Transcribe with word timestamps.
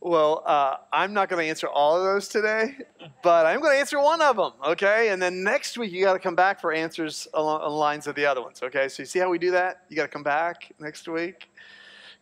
Well, 0.00 0.44
uh, 0.46 0.76
I'm 0.92 1.12
not 1.12 1.28
going 1.28 1.44
to 1.44 1.48
answer 1.48 1.66
all 1.66 1.96
of 1.96 2.04
those 2.04 2.28
today, 2.28 2.76
but 3.22 3.46
I'm 3.46 3.60
going 3.60 3.72
to 3.74 3.80
answer 3.80 4.00
one 4.00 4.22
of 4.22 4.36
them, 4.36 4.52
okay? 4.64 5.08
And 5.08 5.20
then 5.20 5.42
next 5.42 5.76
week, 5.76 5.90
you 5.90 6.04
got 6.04 6.12
to 6.12 6.20
come 6.20 6.36
back 6.36 6.60
for 6.60 6.72
answers 6.72 7.26
along 7.34 7.62
the 7.62 7.68
lines 7.68 8.06
of 8.06 8.14
the 8.14 8.24
other 8.24 8.40
ones, 8.40 8.62
okay? 8.62 8.88
So 8.88 9.02
you 9.02 9.06
see 9.06 9.18
how 9.18 9.28
we 9.28 9.38
do 9.38 9.50
that? 9.50 9.82
You 9.88 9.96
got 9.96 10.02
to 10.02 10.08
come 10.08 10.22
back 10.22 10.72
next 10.78 11.08
week. 11.08 11.50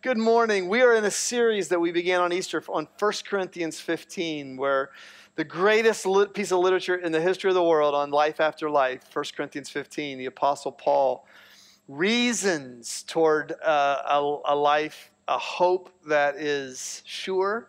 Good 0.00 0.16
morning. 0.16 0.68
We 0.68 0.80
are 0.80 0.94
in 0.94 1.04
a 1.04 1.10
series 1.10 1.68
that 1.68 1.78
we 1.78 1.92
began 1.92 2.22
on 2.22 2.32
Easter 2.32 2.64
on 2.70 2.88
1 2.98 3.12
Corinthians 3.28 3.78
15, 3.78 4.56
where 4.56 4.90
the 5.34 5.44
greatest 5.44 6.06
piece 6.32 6.52
of 6.52 6.60
literature 6.60 6.96
in 6.96 7.12
the 7.12 7.20
history 7.20 7.50
of 7.50 7.54
the 7.54 7.62
world 7.62 7.94
on 7.94 8.10
life 8.10 8.40
after 8.40 8.70
life, 8.70 9.02
1 9.12 9.24
Corinthians 9.36 9.68
15, 9.68 10.16
the 10.16 10.26
Apostle 10.26 10.72
Paul 10.72 11.26
reasons 11.88 13.02
toward 13.02 13.52
uh, 13.62 13.98
a, 14.08 14.38
a 14.46 14.56
life 14.56 15.10
a 15.28 15.38
hope 15.38 15.90
that 16.06 16.36
is 16.36 17.02
sure 17.04 17.68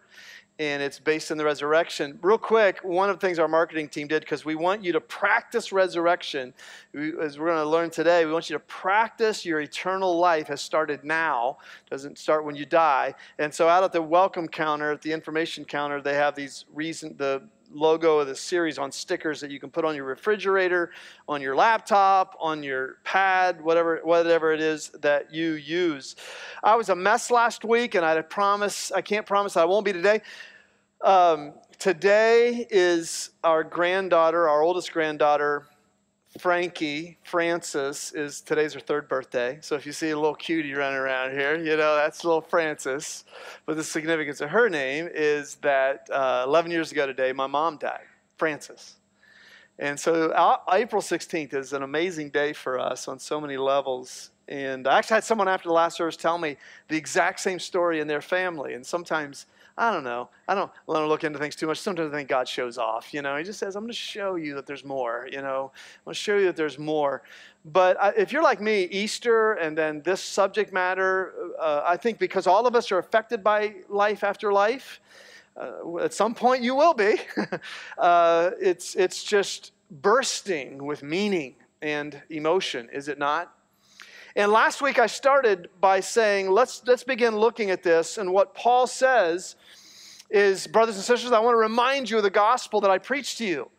and 0.59 0.81
it's 0.81 0.99
based 0.99 1.31
on 1.31 1.37
the 1.37 1.45
resurrection. 1.45 2.17
Real 2.21 2.37
quick, 2.37 2.79
one 2.83 3.09
of 3.09 3.19
the 3.19 3.25
things 3.25 3.37
our 3.37 3.47
marketing 3.47 3.89
team 3.89 4.07
did, 4.07 4.21
because 4.21 4.43
we 4.43 4.55
want 4.55 4.83
you 4.83 4.91
to 4.91 5.01
practice 5.01 5.71
resurrection, 5.71 6.53
we, 6.93 7.13
as 7.19 7.37
we're 7.37 7.47
going 7.47 7.63
to 7.63 7.69
learn 7.69 7.91
today, 7.91 8.25
we 8.25 8.31
want 8.31 8.49
you 8.49 8.55
to 8.55 8.63
practice 8.63 9.45
your 9.45 9.59
eternal 9.61 10.17
life 10.17 10.47
has 10.47 10.61
started 10.61 11.03
now, 11.03 11.57
doesn't 11.89 12.17
start 12.17 12.43
when 12.43 12.55
you 12.55 12.65
die. 12.65 13.13
And 13.37 13.53
so 13.53 13.69
out 13.69 13.83
at 13.83 13.91
the 13.91 14.01
welcome 14.01 14.47
counter, 14.47 14.91
at 14.91 15.01
the 15.03 15.11
information 15.11 15.63
counter, 15.63 16.01
they 16.01 16.15
have 16.15 16.33
these 16.33 16.65
reason 16.73 17.15
the 17.17 17.43
logo 17.71 18.19
of 18.19 18.27
the 18.27 18.35
series 18.35 18.77
on 18.77 18.91
stickers 18.91 19.39
that 19.41 19.51
you 19.51 19.59
can 19.59 19.69
put 19.69 19.85
on 19.85 19.95
your 19.95 20.05
refrigerator, 20.05 20.91
on 21.27 21.41
your 21.41 21.55
laptop, 21.55 22.35
on 22.39 22.63
your 22.63 22.97
pad, 23.03 23.61
whatever 23.61 24.01
whatever 24.03 24.53
it 24.53 24.61
is 24.61 24.89
that 25.01 25.33
you 25.33 25.53
use. 25.53 26.15
I 26.63 26.75
was 26.75 26.89
a 26.89 26.95
mess 26.95 27.31
last 27.31 27.65
week, 27.65 27.95
and 27.95 28.05
I 28.05 28.21
promise 28.21 28.91
I 28.91 29.01
can't 29.01 29.25
promise 29.25 29.57
I 29.57 29.65
won't 29.65 29.85
be 29.85 29.93
today. 29.93 30.21
Um, 31.01 31.53
today 31.79 32.65
is 32.69 33.31
our 33.43 33.63
granddaughter, 33.63 34.49
our 34.49 34.61
oldest 34.61 34.91
granddaughter, 34.91 35.67
Frankie 36.39 37.17
Francis 37.23 38.11
is 38.11 38.41
today's 38.41 38.73
her 38.73 38.79
third 38.79 39.07
birthday. 39.07 39.57
So 39.61 39.75
if 39.75 39.85
you 39.85 39.91
see 39.91 40.09
a 40.09 40.15
little 40.15 40.35
cutie 40.35 40.73
running 40.73 40.99
around 40.99 41.31
here, 41.31 41.57
you 41.57 41.77
know 41.77 41.95
that's 41.95 42.23
little 42.23 42.41
Francis. 42.41 43.23
But 43.65 43.77
the 43.77 43.83
significance 43.83 44.41
of 44.41 44.49
her 44.49 44.69
name 44.69 45.09
is 45.11 45.55
that 45.61 46.07
uh, 46.11 46.43
11 46.45 46.69
years 46.69 46.91
ago 46.91 47.07
today, 47.07 47.31
my 47.31 47.47
mom 47.47 47.77
died, 47.77 48.05
Francis. 48.37 48.95
And 49.79 49.99
so 49.99 50.31
uh, 50.31 50.57
April 50.73 51.01
16th 51.01 51.53
is 51.53 51.73
an 51.73 51.83
amazing 51.83 52.29
day 52.29 52.53
for 52.53 52.77
us 52.77 53.07
on 53.07 53.19
so 53.19 53.39
many 53.39 53.57
levels. 53.57 54.31
And 54.47 54.87
I 54.87 54.97
actually 54.97 55.15
had 55.15 55.23
someone 55.23 55.47
after 55.47 55.69
the 55.69 55.73
last 55.73 55.97
service 55.97 56.17
tell 56.17 56.37
me 56.37 56.57
the 56.87 56.97
exact 56.97 57.39
same 57.39 57.59
story 57.59 57.99
in 57.99 58.07
their 58.07 58.21
family. 58.21 58.73
And 58.73 58.85
sometimes 58.85 59.45
I 59.77 59.91
don't 59.91 60.03
know. 60.03 60.29
I 60.47 60.55
don't 60.55 60.71
want 60.87 61.03
to 61.03 61.07
look 61.07 61.23
into 61.23 61.37
things 61.37 61.55
too 61.55 61.67
much. 61.67 61.77
Sometimes 61.77 62.11
I 62.11 62.15
think 62.15 62.29
God 62.29 62.47
shows 62.47 62.79
off. 62.79 63.13
You 63.13 63.21
know, 63.21 63.37
He 63.37 63.43
just 63.43 63.59
says, 63.59 63.75
I'm 63.75 63.83
going 63.83 63.91
to 63.91 63.97
show 63.97 64.35
you 64.35 64.55
that 64.55 64.65
there's 64.65 64.83
more. 64.83 65.27
You 65.31 65.41
know, 65.41 65.71
I'm 65.73 66.05
going 66.05 66.13
to 66.13 66.19
show 66.19 66.37
you 66.37 66.45
that 66.45 66.55
there's 66.55 66.79
more. 66.79 67.21
But 67.63 67.97
if 68.17 68.31
you're 68.31 68.41
like 68.41 68.59
me, 68.59 68.85
Easter 68.85 69.53
and 69.53 69.77
then 69.77 70.01
this 70.03 70.21
subject 70.21 70.73
matter, 70.73 71.33
uh, 71.59 71.83
I 71.85 71.95
think 71.97 72.17
because 72.17 72.47
all 72.47 72.65
of 72.65 72.75
us 72.75 72.91
are 72.91 72.97
affected 72.97 73.43
by 73.43 73.75
life 73.87 74.23
after 74.23 74.51
life, 74.51 74.99
uh, 75.55 75.97
at 75.97 76.13
some 76.13 76.33
point 76.33 76.63
you 76.63 76.73
will 76.73 76.93
be. 76.95 77.17
uh, 77.99 78.51
it's, 78.59 78.95
it's 78.95 79.23
just 79.23 79.73
bursting 79.91 80.83
with 80.83 81.03
meaning 81.03 81.55
and 81.83 82.19
emotion, 82.29 82.89
is 82.91 83.07
it 83.09 83.19
not? 83.19 83.53
And 84.37 84.51
last 84.51 84.83
week 84.83 84.99
I 84.99 85.07
started 85.07 85.67
by 85.81 85.99
saying, 85.99 86.51
let's, 86.51 86.83
let's 86.85 87.03
begin 87.03 87.35
looking 87.35 87.71
at 87.71 87.81
this. 87.81 88.19
And 88.19 88.31
what 88.31 88.53
Paul 88.53 88.85
says 88.85 89.55
is, 90.29 90.67
brothers 90.67 90.95
and 90.95 91.03
sisters, 91.03 91.31
I 91.31 91.39
want 91.39 91.55
to 91.55 91.59
remind 91.59 92.07
you 92.07 92.17
of 92.17 92.23
the 92.23 92.29
gospel 92.29 92.79
that 92.81 92.91
I 92.91 92.99
preached 92.99 93.39
to 93.39 93.45
you. 93.45 93.71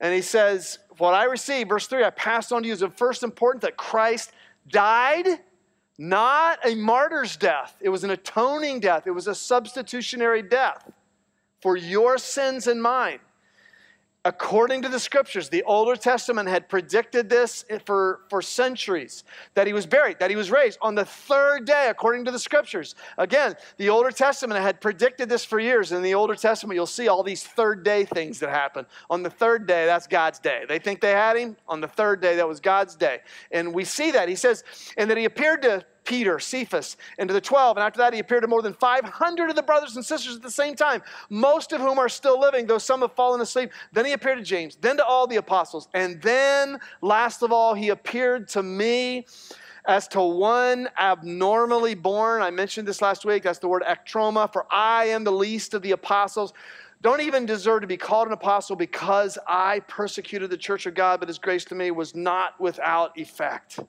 And 0.00 0.12
he 0.12 0.20
says, 0.20 0.80
What 0.98 1.14
I 1.14 1.24
received, 1.24 1.68
verse 1.68 1.86
3, 1.86 2.02
I 2.02 2.10
passed 2.10 2.52
on 2.52 2.62
to 2.62 2.66
you 2.66 2.74
is 2.74 2.82
of 2.82 2.96
first 2.96 3.22
important 3.22 3.62
that 3.62 3.76
Christ 3.76 4.32
died, 4.68 5.28
not 5.98 6.58
a 6.64 6.74
martyr's 6.74 7.36
death. 7.36 7.76
It 7.80 7.88
was 7.88 8.02
an 8.02 8.10
atoning 8.10 8.80
death, 8.80 9.06
it 9.06 9.12
was 9.12 9.28
a 9.28 9.36
substitutionary 9.36 10.42
death 10.42 10.90
for 11.60 11.76
your 11.76 12.18
sins 12.18 12.66
and 12.66 12.82
mine 12.82 13.20
according 14.24 14.82
to 14.82 14.88
the 14.88 15.00
scriptures, 15.00 15.48
the 15.48 15.64
Older 15.64 15.96
Testament 15.96 16.48
had 16.48 16.68
predicted 16.68 17.28
this 17.28 17.64
for, 17.84 18.20
for 18.30 18.40
centuries 18.40 19.24
that 19.54 19.66
he 19.66 19.72
was 19.72 19.84
buried, 19.84 20.20
that 20.20 20.30
he 20.30 20.36
was 20.36 20.50
raised 20.50 20.78
on 20.80 20.94
the 20.94 21.04
third 21.04 21.64
day, 21.64 21.88
according 21.90 22.24
to 22.24 22.30
the 22.30 22.38
scriptures. 22.38 22.94
Again, 23.18 23.54
the 23.78 23.88
Older 23.88 24.12
Testament 24.12 24.60
had 24.60 24.80
predicted 24.80 25.28
this 25.28 25.44
for 25.44 25.58
years. 25.58 25.90
In 25.90 26.02
the 26.02 26.14
Older 26.14 26.36
Testament, 26.36 26.76
you'll 26.76 26.86
see 26.86 27.08
all 27.08 27.22
these 27.22 27.42
third 27.42 27.82
day 27.82 28.04
things 28.04 28.38
that 28.38 28.50
happen. 28.50 28.86
On 29.10 29.22
the 29.22 29.30
third 29.30 29.66
day, 29.66 29.86
that's 29.86 30.06
God's 30.06 30.38
day. 30.38 30.64
They 30.68 30.78
think 30.78 31.00
they 31.00 31.10
had 31.10 31.36
him. 31.36 31.56
On 31.66 31.80
the 31.80 31.88
third 31.88 32.20
day, 32.20 32.36
that 32.36 32.46
was 32.46 32.60
God's 32.60 32.94
day. 32.94 33.20
And 33.50 33.74
we 33.74 33.84
see 33.84 34.12
that. 34.12 34.28
He 34.28 34.36
says, 34.36 34.62
and 34.96 35.10
that 35.10 35.18
he 35.18 35.24
appeared 35.24 35.62
to 35.62 35.84
Peter, 36.04 36.38
Cephas, 36.38 36.96
and 37.18 37.28
to 37.28 37.34
the 37.34 37.40
12. 37.40 37.76
And 37.76 37.84
after 37.84 37.98
that, 37.98 38.12
he 38.12 38.20
appeared 38.20 38.42
to 38.42 38.48
more 38.48 38.62
than 38.62 38.74
500 38.74 39.50
of 39.50 39.56
the 39.56 39.62
brothers 39.62 39.96
and 39.96 40.04
sisters 40.04 40.36
at 40.36 40.42
the 40.42 40.50
same 40.50 40.74
time, 40.74 41.02
most 41.30 41.72
of 41.72 41.80
whom 41.80 41.98
are 41.98 42.08
still 42.08 42.40
living, 42.40 42.66
though 42.66 42.78
some 42.78 43.00
have 43.00 43.12
fallen 43.12 43.40
asleep. 43.40 43.70
Then 43.92 44.04
he 44.04 44.12
appeared 44.12 44.38
to 44.38 44.44
James, 44.44 44.76
then 44.80 44.96
to 44.96 45.04
all 45.04 45.26
the 45.26 45.36
apostles. 45.36 45.88
And 45.94 46.20
then, 46.22 46.78
last 47.00 47.42
of 47.42 47.52
all, 47.52 47.74
he 47.74 47.90
appeared 47.90 48.48
to 48.48 48.62
me 48.62 49.26
as 49.84 50.06
to 50.08 50.20
one 50.20 50.88
abnormally 50.98 51.94
born. 51.94 52.42
I 52.42 52.50
mentioned 52.50 52.86
this 52.86 53.02
last 53.02 53.24
week. 53.24 53.42
That's 53.42 53.58
the 53.58 53.68
word 53.68 53.82
ektroma, 53.82 54.52
for 54.52 54.66
I 54.70 55.06
am 55.06 55.24
the 55.24 55.32
least 55.32 55.74
of 55.74 55.82
the 55.82 55.92
apostles. 55.92 56.52
Don't 57.00 57.20
even 57.20 57.46
deserve 57.46 57.80
to 57.80 57.88
be 57.88 57.96
called 57.96 58.28
an 58.28 58.32
apostle 58.32 58.76
because 58.76 59.36
I 59.48 59.80
persecuted 59.88 60.50
the 60.50 60.56
church 60.56 60.86
of 60.86 60.94
God, 60.94 61.18
but 61.18 61.28
his 61.28 61.38
grace 61.38 61.64
to 61.66 61.74
me 61.74 61.90
was 61.90 62.14
not 62.14 62.60
without 62.60 63.18
effect. 63.18 63.80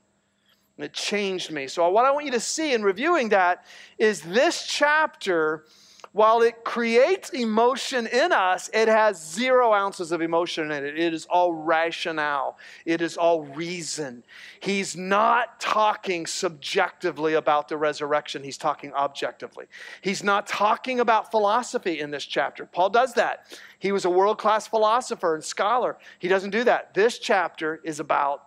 And 0.77 0.85
it 0.85 0.93
changed 0.93 1.51
me. 1.51 1.67
So, 1.67 1.87
what 1.89 2.05
I 2.05 2.11
want 2.11 2.25
you 2.25 2.31
to 2.31 2.39
see 2.39 2.73
in 2.73 2.83
reviewing 2.83 3.29
that 3.29 3.65
is 3.99 4.21
this 4.21 4.65
chapter, 4.65 5.65
while 6.13 6.43
it 6.43 6.63
creates 6.63 7.31
emotion 7.31 8.05
in 8.05 8.31
us, 8.31 8.69
it 8.71 8.87
has 8.87 9.23
zero 9.23 9.73
ounces 9.73 10.11
of 10.11 10.21
emotion 10.21 10.71
in 10.71 10.83
it. 10.83 10.97
It 10.97 11.13
is 11.13 11.25
all 11.25 11.53
rationale, 11.53 12.57
it 12.85 13.01
is 13.01 13.17
all 13.17 13.43
reason. 13.43 14.23
He's 14.59 14.95
not 14.95 15.59
talking 15.59 16.25
subjectively 16.25 17.33
about 17.33 17.67
the 17.67 17.77
resurrection, 17.77 18.43
he's 18.43 18.57
talking 18.57 18.93
objectively. 18.93 19.65
He's 20.01 20.23
not 20.23 20.47
talking 20.47 20.99
about 20.99 21.31
philosophy 21.31 21.99
in 21.99 22.09
this 22.09 22.25
chapter. 22.25 22.65
Paul 22.65 22.89
does 22.89 23.13
that. 23.13 23.59
He 23.77 23.91
was 23.91 24.05
a 24.05 24.09
world 24.09 24.37
class 24.39 24.67
philosopher 24.67 25.35
and 25.35 25.43
scholar. 25.43 25.97
He 26.17 26.27
doesn't 26.27 26.51
do 26.51 26.63
that. 26.63 26.93
This 26.93 27.19
chapter 27.19 27.79
is 27.83 27.99
about 27.99 28.43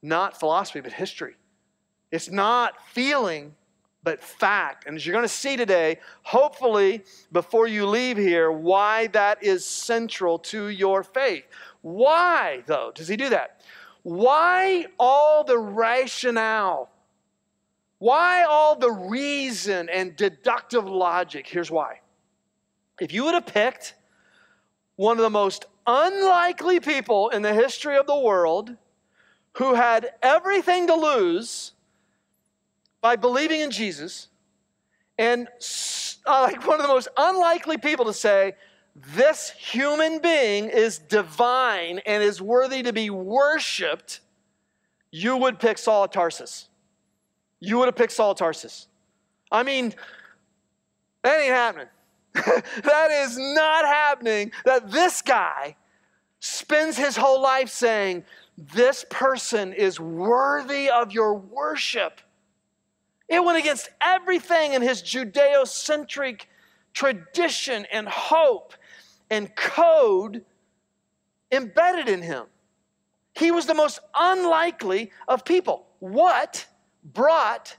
not 0.00 0.38
philosophy, 0.38 0.80
but 0.80 0.92
history. 0.92 1.34
It's 2.14 2.30
not 2.30 2.74
feeling, 2.92 3.56
but 4.04 4.22
fact. 4.22 4.86
And 4.86 4.94
as 4.94 5.04
you're 5.04 5.14
going 5.14 5.24
to 5.24 5.28
see 5.28 5.56
today, 5.56 5.98
hopefully, 6.22 7.02
before 7.32 7.66
you 7.66 7.86
leave 7.86 8.16
here, 8.16 8.52
why 8.52 9.08
that 9.08 9.42
is 9.42 9.64
central 9.64 10.38
to 10.38 10.68
your 10.68 11.02
faith. 11.02 11.42
Why, 11.82 12.62
though, 12.66 12.92
does 12.94 13.08
he 13.08 13.16
do 13.16 13.30
that? 13.30 13.62
Why 14.04 14.86
all 14.96 15.42
the 15.42 15.58
rationale? 15.58 16.88
Why 17.98 18.44
all 18.44 18.76
the 18.76 18.92
reason 18.92 19.88
and 19.88 20.14
deductive 20.14 20.86
logic? 20.86 21.48
Here's 21.48 21.72
why. 21.72 21.98
If 23.00 23.12
you 23.12 23.24
would 23.24 23.34
have 23.34 23.46
picked 23.46 23.96
one 24.94 25.16
of 25.16 25.24
the 25.24 25.30
most 25.30 25.64
unlikely 25.84 26.78
people 26.78 27.30
in 27.30 27.42
the 27.42 27.54
history 27.54 27.96
of 27.96 28.06
the 28.06 28.20
world 28.20 28.76
who 29.54 29.74
had 29.74 30.12
everything 30.22 30.86
to 30.86 30.94
lose 30.94 31.72
by 33.04 33.16
believing 33.16 33.60
in 33.60 33.70
Jesus 33.70 34.28
and 35.18 35.46
uh, 36.24 36.48
like 36.50 36.66
one 36.66 36.80
of 36.80 36.86
the 36.86 36.88
most 36.88 37.06
unlikely 37.18 37.76
people 37.76 38.06
to 38.06 38.14
say, 38.14 38.54
this 39.14 39.50
human 39.50 40.20
being 40.20 40.70
is 40.70 41.00
divine 41.00 41.98
and 42.06 42.22
is 42.22 42.40
worthy 42.40 42.82
to 42.82 42.94
be 42.94 43.10
worshiped, 43.10 44.20
you 45.10 45.36
would 45.36 45.60
pick 45.60 45.76
Saul 45.76 46.04
of 46.04 46.12
Tarsus. 46.12 46.70
You 47.60 47.76
would 47.76 47.88
have 47.88 47.94
picked 47.94 48.12
Saul 48.12 48.30
of 48.30 48.38
Tarsus. 48.38 48.86
I 49.52 49.64
mean, 49.64 49.92
that 51.24 51.42
ain't 51.42 51.52
happening. 51.52 51.88
that 52.32 53.10
is 53.10 53.36
not 53.36 53.84
happening 53.84 54.50
that 54.64 54.90
this 54.90 55.20
guy 55.20 55.76
spends 56.40 56.96
his 56.96 57.18
whole 57.18 57.42
life 57.42 57.68
saying, 57.68 58.24
This 58.56 59.04
person 59.10 59.74
is 59.74 60.00
worthy 60.00 60.88
of 60.88 61.12
your 61.12 61.34
worship. 61.34 62.22
It 63.28 63.42
went 63.42 63.58
against 63.58 63.88
everything 64.00 64.74
in 64.74 64.82
his 64.82 65.02
Judeo 65.02 65.66
centric 65.66 66.48
tradition 66.92 67.86
and 67.92 68.08
hope 68.08 68.74
and 69.30 69.54
code 69.56 70.44
embedded 71.50 72.08
in 72.08 72.22
him. 72.22 72.46
He 73.34 73.50
was 73.50 73.66
the 73.66 73.74
most 73.74 73.98
unlikely 74.14 75.10
of 75.26 75.44
people. 75.44 75.86
What 75.98 76.66
brought 77.02 77.76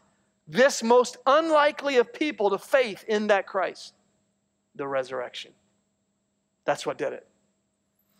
this 0.47 0.83
most 0.83 1.17
unlikely 1.25 1.97
of 1.97 2.11
people 2.11 2.49
to 2.49 2.57
faith 2.57 3.05
in 3.07 3.27
that 3.27 3.47
Christ? 3.47 3.93
the 4.75 4.87
resurrection. 4.87 5.51
That's 6.65 6.85
what 6.85 6.97
did 6.97 7.13
it. 7.13 7.27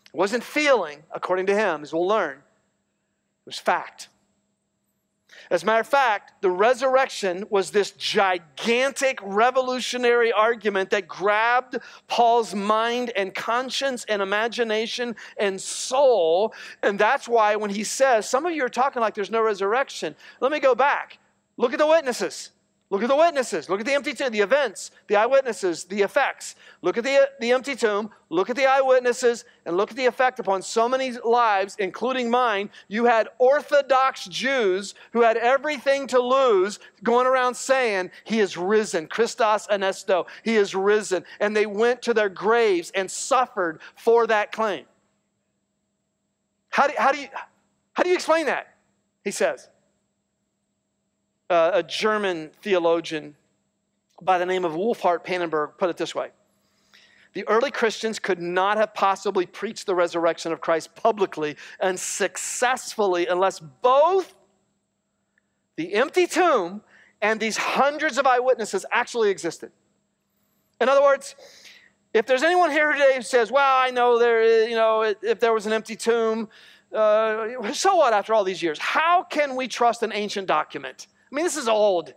It 0.06 0.16
wasn't 0.16 0.42
feeling, 0.42 1.02
according 1.12 1.46
to 1.46 1.54
him, 1.54 1.82
as 1.82 1.92
we'll 1.92 2.06
learn, 2.06 2.38
it 2.38 3.46
was 3.46 3.58
fact. 3.58 4.08
As 5.50 5.62
a 5.62 5.66
matter 5.66 5.80
of 5.80 5.88
fact, 5.88 6.42
the 6.42 6.50
resurrection 6.50 7.44
was 7.50 7.70
this 7.70 7.92
gigantic 7.92 9.18
revolutionary 9.22 10.32
argument 10.32 10.90
that 10.90 11.06
grabbed 11.06 11.78
Paul's 12.08 12.54
mind 12.54 13.12
and 13.16 13.34
conscience 13.34 14.04
and 14.08 14.20
imagination 14.20 15.16
and 15.38 15.60
soul. 15.60 16.52
And 16.82 16.98
that's 16.98 17.28
why 17.28 17.56
when 17.56 17.70
he 17.70 17.84
says, 17.84 18.28
Some 18.28 18.46
of 18.46 18.52
you 18.52 18.64
are 18.64 18.68
talking 18.68 19.00
like 19.00 19.14
there's 19.14 19.30
no 19.30 19.42
resurrection. 19.42 20.16
Let 20.40 20.50
me 20.50 20.60
go 20.60 20.74
back. 20.74 21.18
Look 21.56 21.72
at 21.72 21.78
the 21.78 21.86
witnesses. 21.86 22.50
Look 22.88 23.02
at 23.02 23.08
the 23.08 23.16
witnesses. 23.16 23.68
Look 23.68 23.80
at 23.80 23.86
the 23.86 23.94
empty 23.94 24.14
tomb, 24.14 24.30
the 24.30 24.40
events, 24.40 24.92
the 25.08 25.16
eyewitnesses, 25.16 25.84
the 25.84 26.02
effects. 26.02 26.54
Look 26.82 26.96
at 26.96 27.02
the, 27.02 27.28
the 27.40 27.50
empty 27.50 27.74
tomb. 27.74 28.10
Look 28.30 28.48
at 28.48 28.54
the 28.54 28.66
eyewitnesses 28.66 29.44
and 29.64 29.76
look 29.76 29.90
at 29.90 29.96
the 29.96 30.06
effect 30.06 30.38
upon 30.38 30.62
so 30.62 30.88
many 30.88 31.10
lives, 31.24 31.74
including 31.80 32.30
mine. 32.30 32.70
You 32.86 33.06
had 33.06 33.28
Orthodox 33.38 34.26
Jews 34.26 34.94
who 35.12 35.22
had 35.22 35.36
everything 35.36 36.06
to 36.08 36.20
lose 36.20 36.78
going 37.02 37.26
around 37.26 37.56
saying, 37.56 38.12
He 38.22 38.38
is 38.38 38.56
risen. 38.56 39.08
Christos 39.08 39.66
Anesti. 39.66 40.24
He 40.44 40.54
is 40.54 40.76
risen. 40.76 41.24
And 41.40 41.56
they 41.56 41.66
went 41.66 42.02
to 42.02 42.14
their 42.14 42.28
graves 42.28 42.92
and 42.94 43.10
suffered 43.10 43.80
for 43.96 44.28
that 44.28 44.52
claim. 44.52 44.84
How 46.68 46.86
do, 46.86 46.94
how 46.96 47.10
do, 47.10 47.18
you, 47.18 47.28
how 47.94 48.04
do 48.04 48.10
you 48.10 48.14
explain 48.14 48.46
that? 48.46 48.76
He 49.24 49.32
says 49.32 49.70
uh, 51.50 51.70
a 51.74 51.82
German 51.82 52.50
theologian 52.62 53.36
by 54.22 54.38
the 54.38 54.46
name 54.46 54.64
of 54.64 54.72
Wolfhart 54.72 55.24
Pannenberg 55.24 55.78
put 55.78 55.90
it 55.90 55.96
this 55.96 56.14
way 56.14 56.30
The 57.34 57.46
early 57.48 57.70
Christians 57.70 58.18
could 58.18 58.40
not 58.40 58.78
have 58.78 58.94
possibly 58.94 59.46
preached 59.46 59.86
the 59.86 59.94
resurrection 59.94 60.52
of 60.52 60.60
Christ 60.60 60.94
publicly 60.94 61.56
and 61.80 61.98
successfully 61.98 63.26
unless 63.26 63.60
both 63.60 64.34
the 65.76 65.94
empty 65.94 66.26
tomb 66.26 66.82
and 67.20 67.38
these 67.38 67.56
hundreds 67.56 68.18
of 68.18 68.26
eyewitnesses 68.26 68.84
actually 68.90 69.30
existed. 69.30 69.70
In 70.80 70.88
other 70.88 71.02
words, 71.02 71.34
if 72.12 72.26
there's 72.26 72.42
anyone 72.42 72.70
here 72.70 72.92
today 72.92 73.12
who 73.16 73.22
says, 73.22 73.52
"Well, 73.52 73.78
I 73.78 73.90
know 73.90 74.18
there, 74.18 74.68
you 74.68 74.74
know, 74.74 75.02
if 75.02 75.38
there 75.38 75.52
was 75.52 75.66
an 75.66 75.72
empty 75.72 75.96
tomb, 75.96 76.48
uh, 76.94 77.72
so 77.72 77.96
what?" 77.96 78.14
After 78.14 78.32
all 78.32 78.44
these 78.44 78.62
years, 78.62 78.78
how 78.78 79.22
can 79.22 79.54
we 79.54 79.68
trust 79.68 80.02
an 80.02 80.12
ancient 80.12 80.46
document? 80.46 81.08
I 81.30 81.34
mean, 81.34 81.44
this 81.44 81.56
is 81.56 81.68
old. 81.68 82.12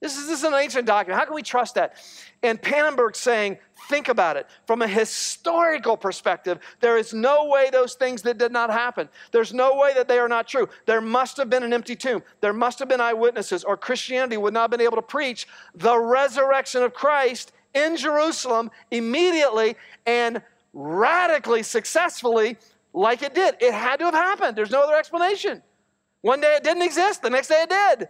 This 0.00 0.18
is, 0.18 0.26
this 0.26 0.40
is 0.40 0.44
an 0.44 0.54
ancient 0.54 0.84
document. 0.86 1.18
How 1.18 1.24
can 1.26 1.34
we 1.34 1.42
trust 1.42 1.76
that? 1.76 1.94
And 2.42 2.60
Pannenberg's 2.60 3.20
saying, 3.20 3.58
think 3.88 4.08
about 4.08 4.36
it. 4.36 4.48
From 4.66 4.82
a 4.82 4.88
historical 4.88 5.96
perspective, 5.96 6.58
there 6.80 6.98
is 6.98 7.14
no 7.14 7.46
way 7.46 7.70
those 7.70 7.94
things 7.94 8.22
that 8.22 8.36
did 8.36 8.50
not 8.50 8.68
happen. 8.68 9.08
There's 9.30 9.54
no 9.54 9.76
way 9.76 9.94
that 9.94 10.08
they 10.08 10.18
are 10.18 10.28
not 10.28 10.48
true. 10.48 10.68
There 10.86 11.00
must 11.00 11.36
have 11.36 11.48
been 11.48 11.62
an 11.62 11.72
empty 11.72 11.94
tomb. 11.94 12.24
There 12.40 12.52
must 12.52 12.80
have 12.80 12.88
been 12.88 13.00
eyewitnesses, 13.00 13.62
or 13.62 13.76
Christianity 13.76 14.36
would 14.36 14.52
not 14.52 14.62
have 14.62 14.70
been 14.72 14.80
able 14.80 14.96
to 14.96 15.02
preach 15.02 15.46
the 15.72 15.96
resurrection 15.96 16.82
of 16.82 16.94
Christ 16.94 17.52
in 17.72 17.96
Jerusalem 17.96 18.72
immediately 18.90 19.76
and 20.04 20.42
radically 20.72 21.62
successfully 21.62 22.56
like 22.92 23.22
it 23.22 23.36
did. 23.36 23.54
It 23.60 23.72
had 23.72 24.00
to 24.00 24.06
have 24.06 24.14
happened. 24.14 24.56
There's 24.56 24.72
no 24.72 24.82
other 24.82 24.96
explanation. 24.96 25.62
One 26.22 26.40
day 26.40 26.54
it 26.56 26.64
didn't 26.64 26.82
exist, 26.82 27.22
the 27.22 27.30
next 27.30 27.48
day 27.48 27.62
it 27.62 27.70
did. 27.70 28.08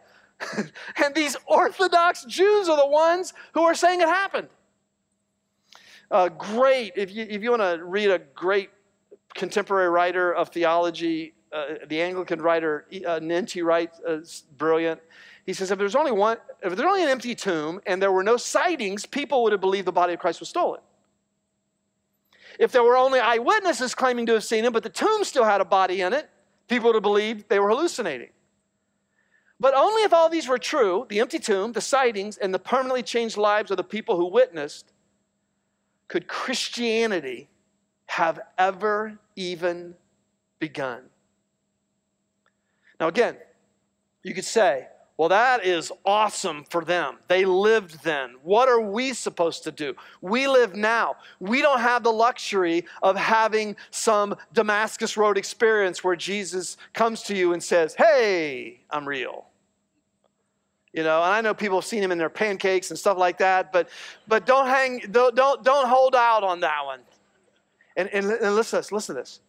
and 1.05 1.15
these 1.15 1.37
Orthodox 1.47 2.25
Jews 2.25 2.69
are 2.69 2.77
the 2.77 2.87
ones 2.87 3.33
who 3.55 3.63
are 3.63 3.75
saying 3.75 4.01
it 4.01 4.09
happened. 4.09 4.49
Uh, 6.11 6.29
great, 6.29 6.93
if 6.97 7.11
you, 7.11 7.27
if 7.29 7.43
you 7.43 7.51
want 7.51 7.63
to 7.63 7.83
read 7.85 8.11
a 8.11 8.19
great 8.19 8.71
contemporary 9.35 9.89
writer 9.89 10.33
of 10.35 10.51
theology, 10.51 11.35
uh, 11.53 11.75
the 11.89 12.01
Anglican 12.03 12.41
writer 12.41 12.87
uh, 13.07 13.15
N.T. 13.15 13.63
Wright 13.63 13.91
is 14.07 14.45
brilliant. 14.59 15.01
He 15.47 15.53
says 15.53 15.71
if 15.71 15.79
there's 15.79 15.97
only 15.97 16.13
one, 16.13 16.39
if 16.63 16.77
there's 16.77 16.87
only 16.87 17.03
an 17.03 17.09
empty 17.09 17.35
tomb 17.35 17.81
and 17.87 18.01
there 18.01 18.13
were 18.13 18.23
no 18.23 18.37
sightings, 18.37 19.07
people 19.07 19.43
would 19.43 19.53
have 19.53 19.61
believed 19.61 19.87
the 19.87 19.93
body 19.93 20.13
of 20.13 20.21
Christ 20.21 20.41
was 20.41 20.49
stolen. 20.49 20.81
If 22.59 22.73
there 22.73 22.83
were 22.83 22.97
only 22.97 23.19
eyewitnesses 23.19 23.95
claiming 23.95 24.27
to 24.27 24.35
have 24.35 24.45
seen 24.45 24.65
him, 24.65 24.73
but 24.73 24.83
the 24.83 24.91
tomb 24.91 25.25
still 25.25 25.45
had 25.45 25.61
a 25.61 25.65
body 25.65 26.03
in 26.03 26.13
it, 26.13 26.29
people 26.69 26.89
would 26.89 26.97
have 26.97 27.03
believed 27.03 27.49
they 27.49 27.59
were 27.59 27.71
hallucinating. 27.71 28.31
But 29.63 29.75
only 29.75 30.03
if 30.03 30.13
all 30.13 30.29
these 30.29 30.49
were 30.49 30.59
true 30.59 31.07
the 31.09 31.21
empty 31.21 31.39
tomb, 31.39 31.71
the 31.71 31.81
sightings, 31.81 32.37
and 32.37 32.53
the 32.53 32.59
permanently 32.59 33.05
changed 33.05 33.37
lives 33.37 33.71
of 33.71 33.77
the 33.77 33.85
people 33.85 34.17
who 34.17 34.27
witnessed 34.27 34.93
could 36.09 36.27
Christianity 36.27 37.49
have 38.07 38.41
ever 38.59 39.21
even 39.37 39.95
begun. 40.59 41.03
Now, 42.99 43.07
again, 43.07 43.37
you 44.25 44.35
could 44.35 44.45
say, 44.45 44.89
well, 45.17 45.29
that 45.29 45.65
is 45.65 45.93
awesome 46.05 46.65
for 46.69 46.85
them. 46.85 47.19
They 47.29 47.45
lived 47.45 48.03
then. 48.03 48.35
What 48.43 48.69
are 48.69 48.81
we 48.81 49.13
supposed 49.13 49.63
to 49.63 49.71
do? 49.71 49.95
We 50.21 50.49
live 50.49 50.75
now. 50.75 51.15
We 51.39 51.63
don't 51.63 51.79
have 51.79 52.03
the 52.03 52.13
luxury 52.13 52.87
of 53.01 53.15
having 53.15 53.77
some 53.93 54.35
Damascus 54.53 55.17
Road 55.17 55.39
experience 55.39 56.03
where 56.03 56.17
Jesus 56.17 56.77
comes 56.95 57.23
to 57.23 57.37
you 57.37 57.53
and 57.53 57.63
says, 57.63 57.95
Hey, 57.95 58.81
I'm 58.91 59.07
real. 59.07 59.47
You 60.93 61.03
know, 61.03 61.23
and 61.23 61.33
I 61.33 61.41
know 61.41 61.55
people 61.55 61.79
have 61.79 61.87
seen 61.87 62.03
him 62.03 62.13
in 62.13 62.19
their 62.19 62.29
pancakes 62.29 62.91
and 62.91 62.99
stuff 62.99 63.17
like 63.17 63.39
that, 63.39 63.73
but 63.73 63.89
but 64.29 64.45
don't 64.45 64.67
hang, 64.67 65.01
don't 65.11 65.35
don't, 65.35 65.65
don't 65.65 65.89
hold 65.89 66.15
out 66.15 66.45
on 66.45 66.61
that 66.61 66.85
one. 66.85 67.01
And, 67.97 68.09
and, 68.09 68.27
and 68.27 68.55
listen 68.55 68.79
to 68.79 68.83
this, 68.83 68.93
listen 68.93 69.15
to 69.15 69.21
this. 69.21 69.41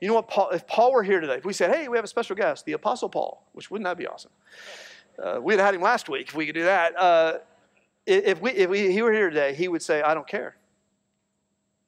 You 0.00 0.08
know 0.08 0.14
what, 0.14 0.28
Paul, 0.28 0.50
if 0.50 0.66
Paul 0.66 0.92
were 0.92 1.04
here 1.04 1.20
today, 1.20 1.36
if 1.36 1.44
we 1.44 1.52
said, 1.52 1.72
hey, 1.72 1.86
we 1.86 1.96
have 1.96 2.04
a 2.04 2.08
special 2.08 2.34
guest, 2.34 2.64
the 2.64 2.72
Apostle 2.72 3.08
Paul, 3.08 3.46
which 3.52 3.70
wouldn't 3.70 3.84
that 3.84 3.96
be 3.96 4.06
awesome? 4.06 4.32
Uh, 5.22 5.38
we'd 5.40 5.54
have 5.54 5.66
had 5.66 5.74
him 5.74 5.82
last 5.82 6.08
week 6.08 6.28
if 6.28 6.34
we 6.34 6.46
could 6.46 6.56
do 6.56 6.64
that. 6.64 6.98
Uh, 6.98 7.38
if 8.06 8.40
we, 8.40 8.50
if 8.50 8.68
we, 8.68 8.92
he 8.92 9.02
were 9.02 9.12
here 9.12 9.30
today, 9.30 9.54
he 9.54 9.68
would 9.68 9.82
say, 9.82 10.02
I 10.02 10.14
don't 10.14 10.26
care. 10.26 10.56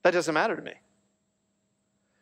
That 0.03 0.13
doesn't 0.13 0.33
matter 0.33 0.55
to 0.55 0.63
me. 0.63 0.75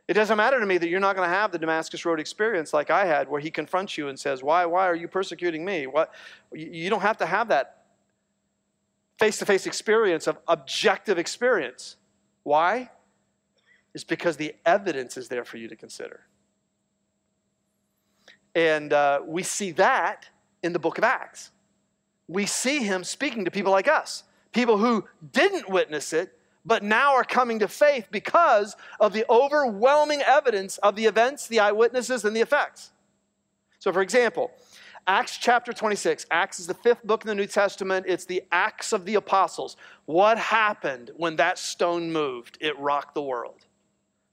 It 0.08 0.14
doesn't 0.14 0.37
matter 0.37 0.58
to 0.58 0.66
me 0.66 0.78
that 0.78 0.88
you're 0.88 1.00
not 1.00 1.16
going 1.16 1.28
to 1.28 1.34
have 1.34 1.52
the 1.52 1.58
Damascus 1.58 2.04
Road 2.04 2.19
experience 2.19 2.72
like 2.72 2.90
I 2.90 3.04
had, 3.04 3.28
where 3.28 3.40
he 3.40 3.50
confronts 3.50 3.96
you 3.96 4.08
and 4.08 4.19
says, 4.19 4.43
Why, 4.43 4.66
why 4.66 4.87
are 4.87 4.96
you 4.96 5.08
persecuting 5.08 5.64
me? 5.64 5.87
What? 5.87 6.12
You 6.52 6.90
don't 6.90 7.02
have 7.02 7.19
to 7.19 7.26
have 7.26 7.49
that 7.49 7.84
face 9.19 9.38
to 9.38 9.46
face 9.46 9.66
experience 9.66 10.26
of 10.26 10.38
objective 10.49 11.19
experience. 11.19 11.96
Why? 12.42 12.90
It's 13.94 14.04
because 14.04 14.37
the 14.37 14.54
evidence 14.66 15.16
is 15.16 15.28
there 15.28 15.44
for 15.44 15.59
you 15.59 15.68
to 15.68 15.76
consider. 15.76 16.21
And 18.54 18.92
uh, 18.92 19.21
we 19.25 19.42
see 19.42 19.71
that 19.73 20.28
in 20.62 20.73
the 20.73 20.78
book 20.78 20.99
of 20.99 21.04
Acts. 21.04 21.50
We 22.28 22.47
see 22.47 22.78
him 22.78 23.04
speaking 23.04 23.44
to 23.44 23.50
people 23.50 23.73
like 23.73 23.88
us, 23.88 24.25
people 24.52 24.78
who 24.78 25.04
didn't 25.32 25.68
witness 25.68 26.12
it, 26.12 26.37
but 26.64 26.83
now 26.83 27.14
are 27.14 27.25
coming 27.25 27.59
to 27.59 27.69
faith 27.69 28.09
because 28.11 28.76
of 29.00 29.12
the 29.12 29.25
overwhelming 29.28 30.23
evidence 30.23 30.78
of 30.78 30.97
the 30.97 31.07
events, 31.07 31.49
the 31.49 31.61
eyewitnesses, 31.61 32.25
and 32.25 32.37
the 32.37 32.40
effects. 32.40 32.92
So, 33.78 33.92
for 33.92 34.02
example, 34.02 34.52
Acts 35.07 35.37
chapter 35.38 35.73
26. 35.73 36.26
Acts 36.31 36.61
is 36.61 36.69
the 36.69 36.75
fifth 36.75 37.02
book 37.02 37.25
in 37.25 37.28
the 37.28 37.35
New 37.35 37.47
Testament. 37.47 38.07
It's 38.09 38.25
the 38.25 38.45
Acts 38.52 38.92
of 38.92 39.04
the 39.04 39.16
Apostles. 39.16 39.76
What 40.04 40.38
happened 40.38 41.11
when 41.16 41.37
that 41.37 41.59
stone 41.59 42.12
moved? 42.12 42.59
It 42.61 42.78
rocked 42.78 43.14
the 43.14 43.23
world, 43.23 43.66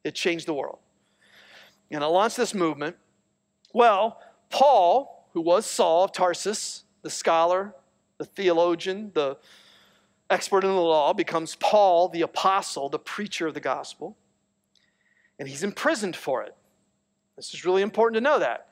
it 0.03 0.13
changed 0.13 0.45
the 0.45 0.53
world. 0.53 0.79
And 1.91 2.03
it 2.03 2.07
launched 2.07 2.37
this 2.37 2.53
movement. 2.53 2.95
Well, 3.73 4.19
Paul, 4.51 5.27
who 5.33 5.41
was 5.41 5.65
Saul 5.65 6.03
of 6.03 6.11
Tarsus, 6.11 6.83
the 7.01 7.09
scholar, 7.09 7.73
the 8.19 8.25
theologian, 8.25 9.11
the 9.15 9.37
expert 10.29 10.63
in 10.63 10.69
the 10.69 10.75
law, 10.75 11.13
becomes 11.13 11.55
Paul, 11.55 12.09
the 12.09 12.21
apostle, 12.21 12.89
the 12.89 12.99
preacher 12.99 13.47
of 13.47 13.53
the 13.53 13.59
gospel, 13.59 14.15
and 15.39 15.47
he's 15.47 15.63
imprisoned 15.63 16.15
for 16.15 16.43
it. 16.43 16.55
This 17.35 17.53
is 17.53 17.65
really 17.65 17.81
important 17.81 18.15
to 18.15 18.21
know 18.21 18.39
that. 18.39 18.67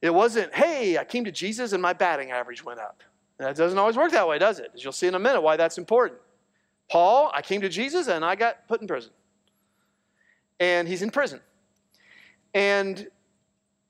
It 0.00 0.14
wasn't, 0.14 0.54
hey, 0.54 0.96
I 0.96 1.04
came 1.04 1.24
to 1.24 1.32
Jesus 1.32 1.72
and 1.72 1.82
my 1.82 1.92
batting 1.92 2.30
average 2.30 2.64
went 2.64 2.80
up. 2.80 3.02
That 3.38 3.56
doesn't 3.56 3.78
always 3.78 3.96
work 3.96 4.12
that 4.12 4.26
way, 4.26 4.38
does 4.38 4.58
it? 4.58 4.70
As 4.74 4.82
you'll 4.82 4.92
see 4.92 5.06
in 5.06 5.14
a 5.14 5.18
minute 5.18 5.40
why 5.40 5.56
that's 5.56 5.78
important. 5.78 6.20
Paul, 6.90 7.30
I 7.34 7.42
came 7.42 7.60
to 7.60 7.68
Jesus 7.68 8.08
and 8.08 8.24
I 8.24 8.34
got 8.34 8.66
put 8.66 8.80
in 8.80 8.86
prison. 8.86 9.10
And 10.58 10.88
he's 10.88 11.02
in 11.02 11.10
prison. 11.10 11.40
And 12.54 13.08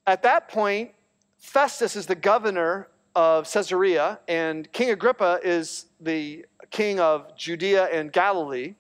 at 0.07 0.23
that 0.23 0.49
point, 0.49 0.91
Festus 1.39 1.97
is 1.97 2.07
the 2.07 2.15
governor 2.15 2.89
of 3.15 3.51
Caesarea, 3.51 4.21
and 4.29 4.71
King 4.73 4.91
Agrippa 4.91 5.41
is 5.43 5.87
the 6.01 6.47
king 6.71 7.01
of 7.01 7.37
Judea 7.37 7.87
and 7.87 8.13
Galilee. 8.13 8.75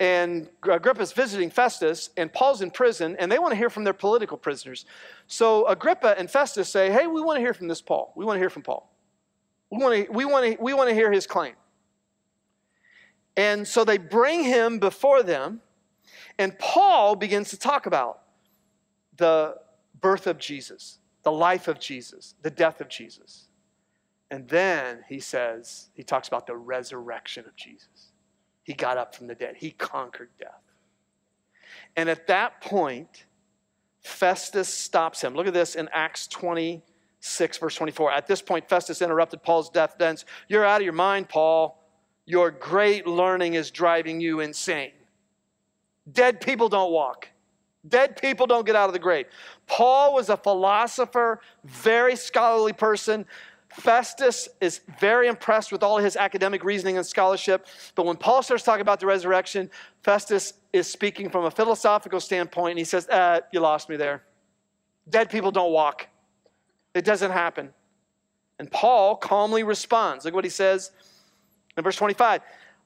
And 0.00 0.48
Agrippa's 0.62 1.12
visiting 1.12 1.50
Festus, 1.50 2.10
and 2.16 2.32
Paul's 2.32 2.62
in 2.62 2.70
prison, 2.70 3.14
and 3.18 3.30
they 3.30 3.38
want 3.38 3.52
to 3.52 3.56
hear 3.56 3.70
from 3.70 3.84
their 3.84 3.92
political 3.92 4.36
prisoners. 4.36 4.86
So 5.28 5.66
Agrippa 5.66 6.18
and 6.18 6.28
Festus 6.28 6.68
say, 6.68 6.90
Hey, 6.90 7.06
we 7.06 7.20
want 7.20 7.36
to 7.36 7.40
hear 7.40 7.54
from 7.54 7.68
this 7.68 7.80
Paul. 7.80 8.12
We 8.16 8.24
want 8.24 8.36
to 8.36 8.40
hear 8.40 8.50
from 8.50 8.62
Paul. 8.62 8.90
We 9.70 9.78
want 9.78 10.06
to, 10.06 10.12
we 10.12 10.24
want 10.24 10.56
to, 10.56 10.62
we 10.62 10.74
want 10.74 10.88
to 10.88 10.94
hear 10.94 11.12
his 11.12 11.26
claim. 11.26 11.54
And 13.36 13.66
so 13.66 13.84
they 13.84 13.98
bring 13.98 14.44
him 14.44 14.78
before 14.78 15.22
them, 15.22 15.60
and 16.38 16.58
Paul 16.58 17.16
begins 17.16 17.50
to 17.50 17.58
talk 17.58 17.86
about 17.86 18.20
the 19.16 19.56
birth 20.00 20.26
of 20.26 20.38
Jesus, 20.38 20.98
the 21.24 21.32
life 21.32 21.68
of 21.68 21.80
Jesus, 21.80 22.34
the 22.42 22.50
death 22.50 22.80
of 22.80 22.88
Jesus. 22.88 23.48
And 24.30 24.48
then 24.48 25.04
he 25.08 25.20
says, 25.20 25.88
he 25.94 26.02
talks 26.02 26.28
about 26.28 26.46
the 26.46 26.56
resurrection 26.56 27.44
of 27.46 27.56
Jesus. 27.56 28.12
He 28.62 28.72
got 28.72 28.96
up 28.96 29.14
from 29.14 29.26
the 29.26 29.34
dead, 29.34 29.56
he 29.56 29.70
conquered 29.70 30.30
death. 30.38 30.62
And 31.96 32.08
at 32.08 32.26
that 32.28 32.60
point, 32.60 33.24
Festus 34.00 34.68
stops 34.68 35.22
him. 35.22 35.34
Look 35.34 35.46
at 35.46 35.54
this 35.54 35.74
in 35.74 35.88
Acts 35.92 36.26
26, 36.28 37.58
verse 37.58 37.74
24. 37.74 38.12
At 38.12 38.26
this 38.26 38.42
point, 38.42 38.68
Festus 38.68 39.02
interrupted 39.02 39.42
Paul's 39.42 39.70
death 39.70 39.96
dance. 39.98 40.24
You're 40.48 40.64
out 40.64 40.80
of 40.80 40.84
your 40.84 40.92
mind, 40.92 41.28
Paul. 41.28 41.80
Your 42.26 42.50
great 42.50 43.06
learning 43.06 43.54
is 43.54 43.70
driving 43.70 44.20
you 44.20 44.40
insane. 44.40 44.92
Dead 46.10 46.40
people 46.40 46.68
don't 46.68 46.92
walk. 46.92 47.28
Dead 47.86 48.20
people 48.20 48.46
don't 48.46 48.64
get 48.64 48.76
out 48.76 48.88
of 48.88 48.92
the 48.92 48.98
grave. 48.98 49.26
Paul 49.66 50.14
was 50.14 50.28
a 50.30 50.36
philosopher, 50.36 51.40
very 51.64 52.16
scholarly 52.16 52.72
person. 52.72 53.26
Festus 53.68 54.48
is 54.60 54.80
very 55.00 55.26
impressed 55.26 55.72
with 55.72 55.82
all 55.82 55.98
his 55.98 56.16
academic 56.16 56.64
reasoning 56.64 56.96
and 56.96 57.04
scholarship. 57.04 57.66
But 57.94 58.06
when 58.06 58.16
Paul 58.16 58.42
starts 58.42 58.62
talking 58.62 58.82
about 58.82 59.00
the 59.00 59.06
resurrection, 59.06 59.70
Festus 60.02 60.54
is 60.72 60.86
speaking 60.86 61.28
from 61.28 61.44
a 61.44 61.50
philosophical 61.50 62.20
standpoint, 62.20 62.72
and 62.72 62.78
he 62.78 62.84
says, 62.84 63.08
uh, 63.08 63.40
You 63.52 63.60
lost 63.60 63.88
me 63.88 63.96
there. 63.96 64.22
Dead 65.08 65.28
people 65.28 65.50
don't 65.50 65.72
walk, 65.72 66.08
it 66.94 67.04
doesn't 67.04 67.32
happen. 67.32 67.70
And 68.58 68.70
Paul 68.70 69.16
calmly 69.16 69.64
responds. 69.64 70.24
Look 70.24 70.34
what 70.34 70.44
he 70.44 70.50
says 70.50 70.92
in 71.76 71.82
verse 71.82 71.96
25 71.96 72.40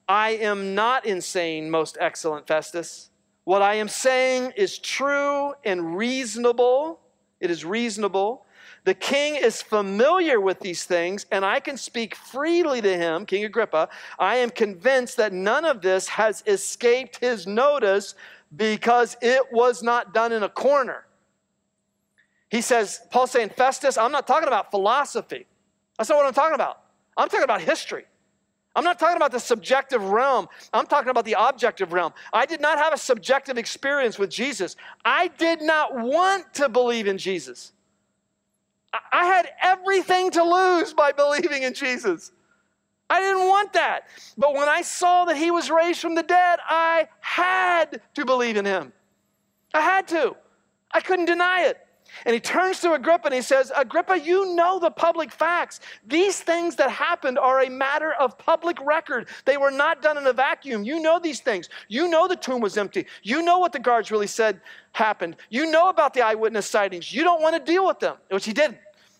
I 0.07 0.31
am 0.31 0.73
not 0.73 1.05
insane, 1.05 1.69
most 1.69 1.97
excellent 2.01 2.47
Festus. 2.47 3.11
What 3.43 3.61
I 3.61 3.75
am 3.75 3.87
saying 3.87 4.53
is 4.55 4.77
true 4.77 5.53
and 5.63 5.95
reasonable. 5.95 6.99
It 7.39 7.49
is 7.49 7.65
reasonable. 7.65 8.45
The 8.85 8.93
king 8.93 9.35
is 9.35 9.61
familiar 9.61 10.39
with 10.39 10.59
these 10.59 10.83
things, 10.83 11.25
and 11.31 11.43
I 11.43 11.59
can 11.59 11.77
speak 11.77 12.15
freely 12.15 12.81
to 12.81 12.97
him, 12.97 13.25
King 13.25 13.43
Agrippa. 13.43 13.89
I 14.17 14.37
am 14.37 14.49
convinced 14.49 15.17
that 15.17 15.33
none 15.33 15.65
of 15.65 15.81
this 15.81 16.07
has 16.07 16.43
escaped 16.47 17.17
his 17.17 17.45
notice 17.45 18.15
because 18.55 19.17
it 19.21 19.43
was 19.51 19.83
not 19.83 20.13
done 20.13 20.31
in 20.31 20.43
a 20.43 20.49
corner. 20.49 21.05
He 22.49 22.61
says, 22.61 23.01
Paul's 23.11 23.31
saying, 23.31 23.49
Festus, 23.49 23.97
I'm 23.97 24.11
not 24.11 24.25
talking 24.25 24.47
about 24.47 24.71
philosophy. 24.71 25.45
That's 25.97 26.09
not 26.09 26.17
what 26.17 26.25
I'm 26.25 26.33
talking 26.33 26.55
about. 26.55 26.81
I'm 27.15 27.29
talking 27.29 27.43
about 27.43 27.61
history. 27.61 28.05
I'm 28.79 28.85
not 28.85 28.97
talking 28.97 29.17
about 29.17 29.33
the 29.33 29.41
subjective 29.41 30.01
realm. 30.01 30.47
I'm 30.71 30.85
talking 30.85 31.09
about 31.09 31.25
the 31.25 31.35
objective 31.37 31.91
realm. 31.91 32.13
I 32.31 32.45
did 32.45 32.61
not 32.61 32.77
have 32.77 32.93
a 32.93 32.97
subjective 32.97 33.57
experience 33.57 34.17
with 34.17 34.29
Jesus. 34.29 34.77
I 35.03 35.27
did 35.27 35.61
not 35.61 35.99
want 35.99 36.53
to 36.53 36.69
believe 36.69 37.05
in 37.05 37.17
Jesus. 37.17 37.73
I 39.11 39.25
had 39.25 39.49
everything 39.61 40.31
to 40.31 40.43
lose 40.45 40.93
by 40.93 41.11
believing 41.17 41.63
in 41.63 41.73
Jesus. 41.73 42.31
I 43.09 43.19
didn't 43.19 43.49
want 43.49 43.73
that. 43.73 44.07
But 44.37 44.53
when 44.53 44.69
I 44.69 44.81
saw 44.81 45.25
that 45.25 45.35
he 45.35 45.51
was 45.51 45.69
raised 45.69 45.99
from 45.99 46.15
the 46.15 46.23
dead, 46.23 46.59
I 46.65 47.09
had 47.19 47.99
to 48.15 48.25
believe 48.25 48.55
in 48.55 48.63
him. 48.63 48.93
I 49.73 49.81
had 49.81 50.07
to. 50.07 50.37
I 50.89 51.01
couldn't 51.01 51.25
deny 51.25 51.63
it. 51.63 51.85
And 52.25 52.33
he 52.33 52.39
turns 52.39 52.79
to 52.81 52.93
Agrippa 52.93 53.25
and 53.25 53.33
he 53.33 53.41
says, 53.41 53.71
Agrippa, 53.75 54.19
you 54.19 54.55
know 54.55 54.79
the 54.79 54.91
public 54.91 55.31
facts. 55.31 55.79
These 56.05 56.41
things 56.41 56.75
that 56.75 56.91
happened 56.91 57.39
are 57.39 57.61
a 57.61 57.69
matter 57.69 58.13
of 58.13 58.37
public 58.37 58.77
record. 58.81 59.29
They 59.45 59.57
were 59.57 59.71
not 59.71 60.01
done 60.01 60.17
in 60.17 60.27
a 60.27 60.33
vacuum. 60.33 60.83
You 60.83 61.01
know 61.01 61.19
these 61.19 61.39
things. 61.39 61.69
You 61.87 62.07
know 62.09 62.27
the 62.27 62.35
tomb 62.35 62.61
was 62.61 62.77
empty. 62.77 63.05
You 63.23 63.41
know 63.41 63.59
what 63.59 63.71
the 63.71 63.79
guards 63.79 64.11
really 64.11 64.27
said 64.27 64.61
happened. 64.91 65.37
You 65.49 65.71
know 65.71 65.89
about 65.89 66.13
the 66.13 66.21
eyewitness 66.21 66.65
sightings. 66.65 67.13
You 67.13 67.23
don't 67.23 67.41
want 67.41 67.55
to 67.55 67.71
deal 67.71 67.85
with 67.85 67.99
them, 67.99 68.17
which 68.29 68.45
he 68.45 68.53
didn't. 68.53 68.77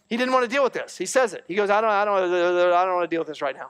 He 0.08 0.18
didn't 0.18 0.34
want 0.34 0.44
to 0.44 0.50
deal 0.50 0.64
with 0.64 0.74
this. 0.74 0.98
He 0.98 1.06
says 1.06 1.34
it. 1.34 1.44
He 1.48 1.56
goes, 1.56 1.70
I 1.70 1.82
don't, 1.82 1.92
I 1.92 2.04
don't, 2.04 2.18
I 2.18 2.86
don't 2.86 2.96
want 2.96 3.10
to 3.10 3.14
deal 3.14 3.22
with 3.22 3.28
this 3.28 3.42
right 3.42 3.56
now. 3.56 3.70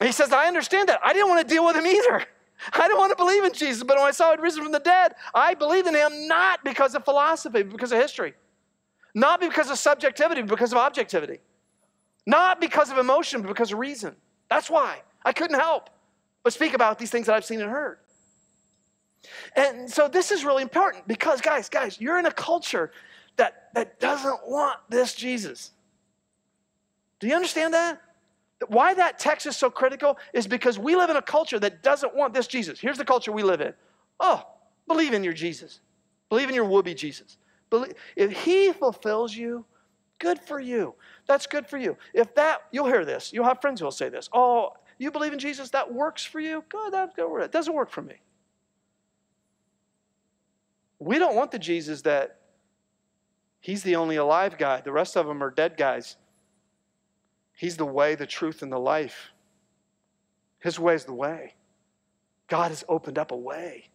And 0.00 0.06
he 0.06 0.12
says, 0.12 0.32
I 0.32 0.46
understand 0.46 0.88
that. 0.88 1.00
I 1.04 1.12
didn't 1.12 1.28
want 1.28 1.46
to 1.46 1.54
deal 1.54 1.64
with 1.64 1.76
him 1.76 1.86
either. 1.86 2.24
I 2.72 2.88
don't 2.88 2.98
want 2.98 3.10
to 3.10 3.16
believe 3.16 3.44
in 3.44 3.52
Jesus, 3.52 3.82
but 3.82 3.96
when 3.96 4.06
I 4.06 4.10
saw 4.10 4.32
it 4.32 4.40
risen 4.40 4.62
from 4.62 4.72
the 4.72 4.80
dead, 4.80 5.14
I 5.34 5.54
believed 5.54 5.86
in 5.86 5.94
him 5.94 6.26
not 6.26 6.64
because 6.64 6.94
of 6.94 7.04
philosophy, 7.04 7.62
but 7.62 7.72
because 7.72 7.92
of 7.92 7.98
history. 7.98 8.34
Not 9.14 9.40
because 9.40 9.70
of 9.70 9.78
subjectivity, 9.78 10.42
but 10.42 10.50
because 10.50 10.72
of 10.72 10.78
objectivity. 10.78 11.38
Not 12.26 12.60
because 12.60 12.90
of 12.90 12.98
emotion, 12.98 13.42
but 13.42 13.48
because 13.48 13.72
of 13.72 13.78
reason. 13.78 14.14
That's 14.50 14.68
why. 14.68 15.02
I 15.24 15.32
couldn't 15.32 15.58
help 15.58 15.90
but 16.42 16.52
speak 16.52 16.74
about 16.74 16.98
these 16.98 17.10
things 17.10 17.26
that 17.26 17.34
I've 17.34 17.44
seen 17.44 17.60
and 17.60 17.70
heard. 17.70 17.98
And 19.56 19.90
so 19.90 20.08
this 20.08 20.30
is 20.30 20.44
really 20.44 20.62
important 20.62 21.06
because, 21.08 21.40
guys, 21.40 21.68
guys, 21.68 22.00
you're 22.00 22.18
in 22.18 22.26
a 22.26 22.32
culture 22.32 22.92
that, 23.36 23.68
that 23.74 24.00
doesn't 24.00 24.40
want 24.46 24.78
this 24.88 25.14
Jesus. 25.14 25.72
Do 27.20 27.26
you 27.26 27.34
understand 27.34 27.74
that? 27.74 28.00
Why 28.66 28.92
that 28.94 29.18
text 29.18 29.46
is 29.46 29.56
so 29.56 29.70
critical 29.70 30.18
is 30.32 30.46
because 30.46 30.78
we 30.78 30.96
live 30.96 31.10
in 31.10 31.16
a 31.16 31.22
culture 31.22 31.60
that 31.60 31.82
doesn't 31.82 32.14
want 32.16 32.34
this 32.34 32.48
Jesus. 32.48 32.80
Here's 32.80 32.98
the 32.98 33.04
culture 33.04 33.30
we 33.30 33.44
live 33.44 33.60
in. 33.60 33.72
Oh, 34.18 34.44
believe 34.88 35.12
in 35.12 35.22
your 35.22 35.32
Jesus. 35.32 35.80
Believe 36.28 36.48
in 36.48 36.54
your 36.54 36.64
would 36.64 36.84
be 36.84 36.94
Jesus. 36.94 37.36
If 38.16 38.32
he 38.32 38.72
fulfills 38.72 39.34
you, 39.34 39.64
good 40.18 40.40
for 40.40 40.58
you. 40.58 40.94
That's 41.26 41.46
good 41.46 41.66
for 41.66 41.78
you. 41.78 41.96
If 42.12 42.34
that, 42.34 42.62
you'll 42.72 42.86
hear 42.86 43.04
this. 43.04 43.32
You'll 43.32 43.44
have 43.44 43.60
friends 43.60 43.80
who 43.80 43.86
will 43.86 43.92
say 43.92 44.08
this. 44.08 44.28
Oh, 44.32 44.72
you 44.98 45.12
believe 45.12 45.32
in 45.32 45.38
Jesus? 45.38 45.70
That 45.70 45.92
works 45.92 46.24
for 46.24 46.40
you? 46.40 46.64
Good, 46.68 46.94
good. 47.14 47.42
It 47.42 47.52
doesn't 47.52 47.72
work 47.72 47.90
for 47.90 48.02
me. 48.02 48.14
We 50.98 51.18
don't 51.20 51.36
want 51.36 51.52
the 51.52 51.60
Jesus 51.60 52.02
that 52.02 52.40
he's 53.60 53.84
the 53.84 53.94
only 53.94 54.16
alive 54.16 54.58
guy. 54.58 54.80
The 54.80 54.90
rest 54.90 55.16
of 55.16 55.26
them 55.26 55.42
are 55.44 55.50
dead 55.50 55.76
guys. 55.76 56.16
He's 57.58 57.76
the 57.76 57.84
way, 57.84 58.14
the 58.14 58.24
truth, 58.24 58.62
and 58.62 58.70
the 58.70 58.78
life. 58.78 59.32
His 60.60 60.78
way 60.78 60.94
is 60.94 61.04
the 61.04 61.12
way. 61.12 61.54
God 62.46 62.68
has 62.68 62.84
opened 62.88 63.18
up 63.18 63.32
a 63.32 63.36
way. 63.36 63.90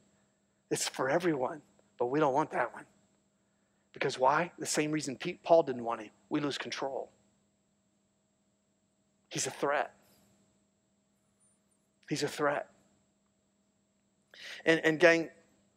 It's 0.70 0.90
for 0.90 1.10
everyone, 1.10 1.62
but 1.98 2.08
we 2.08 2.20
don't 2.20 2.34
want 2.34 2.52
that 2.52 2.74
one. 2.74 2.84
Because 3.94 4.20
why? 4.20 4.52
The 4.60 4.66
same 4.66 4.92
reason 4.92 5.16
Pete, 5.16 5.42
Paul 5.44 5.64
didn't 5.64 5.86
want 5.86 6.02
him. 6.02 6.10
We 6.28 6.42
lose 6.42 6.58
control. 6.58 7.10
He's 9.30 9.48
a 9.48 9.52
threat. 9.52 9.94
He's 12.10 12.24
a 12.24 12.28
threat. 12.28 12.68
And, 14.66 14.82
and 14.84 15.00
gang, 15.00 15.30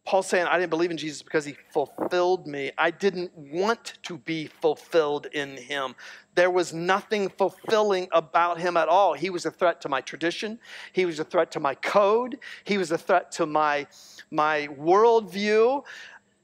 Paul's 0.06 0.28
saying, 0.28 0.46
I 0.46 0.56
didn't 0.56 0.70
believe 0.70 0.92
in 0.92 0.96
Jesus 0.96 1.20
because 1.20 1.44
he 1.44 1.56
fulfilled 1.70 2.46
me. 2.46 2.70
I 2.78 2.92
didn't 2.92 3.36
want 3.36 3.94
to 4.04 4.18
be 4.18 4.46
fulfilled 4.46 5.26
in 5.32 5.56
him. 5.56 5.96
There 6.36 6.50
was 6.50 6.72
nothing 6.72 7.28
fulfilling 7.28 8.06
about 8.12 8.60
him 8.60 8.76
at 8.76 8.86
all. 8.88 9.14
He 9.14 9.30
was 9.30 9.46
a 9.46 9.50
threat 9.50 9.80
to 9.80 9.88
my 9.88 10.00
tradition, 10.00 10.60
he 10.92 11.04
was 11.04 11.18
a 11.18 11.24
threat 11.24 11.50
to 11.52 11.60
my 11.60 11.74
code, 11.74 12.38
he 12.64 12.78
was 12.78 12.92
a 12.92 12.98
threat 12.98 13.32
to 13.32 13.46
my, 13.46 13.86
my 14.30 14.68
worldview. 14.78 15.84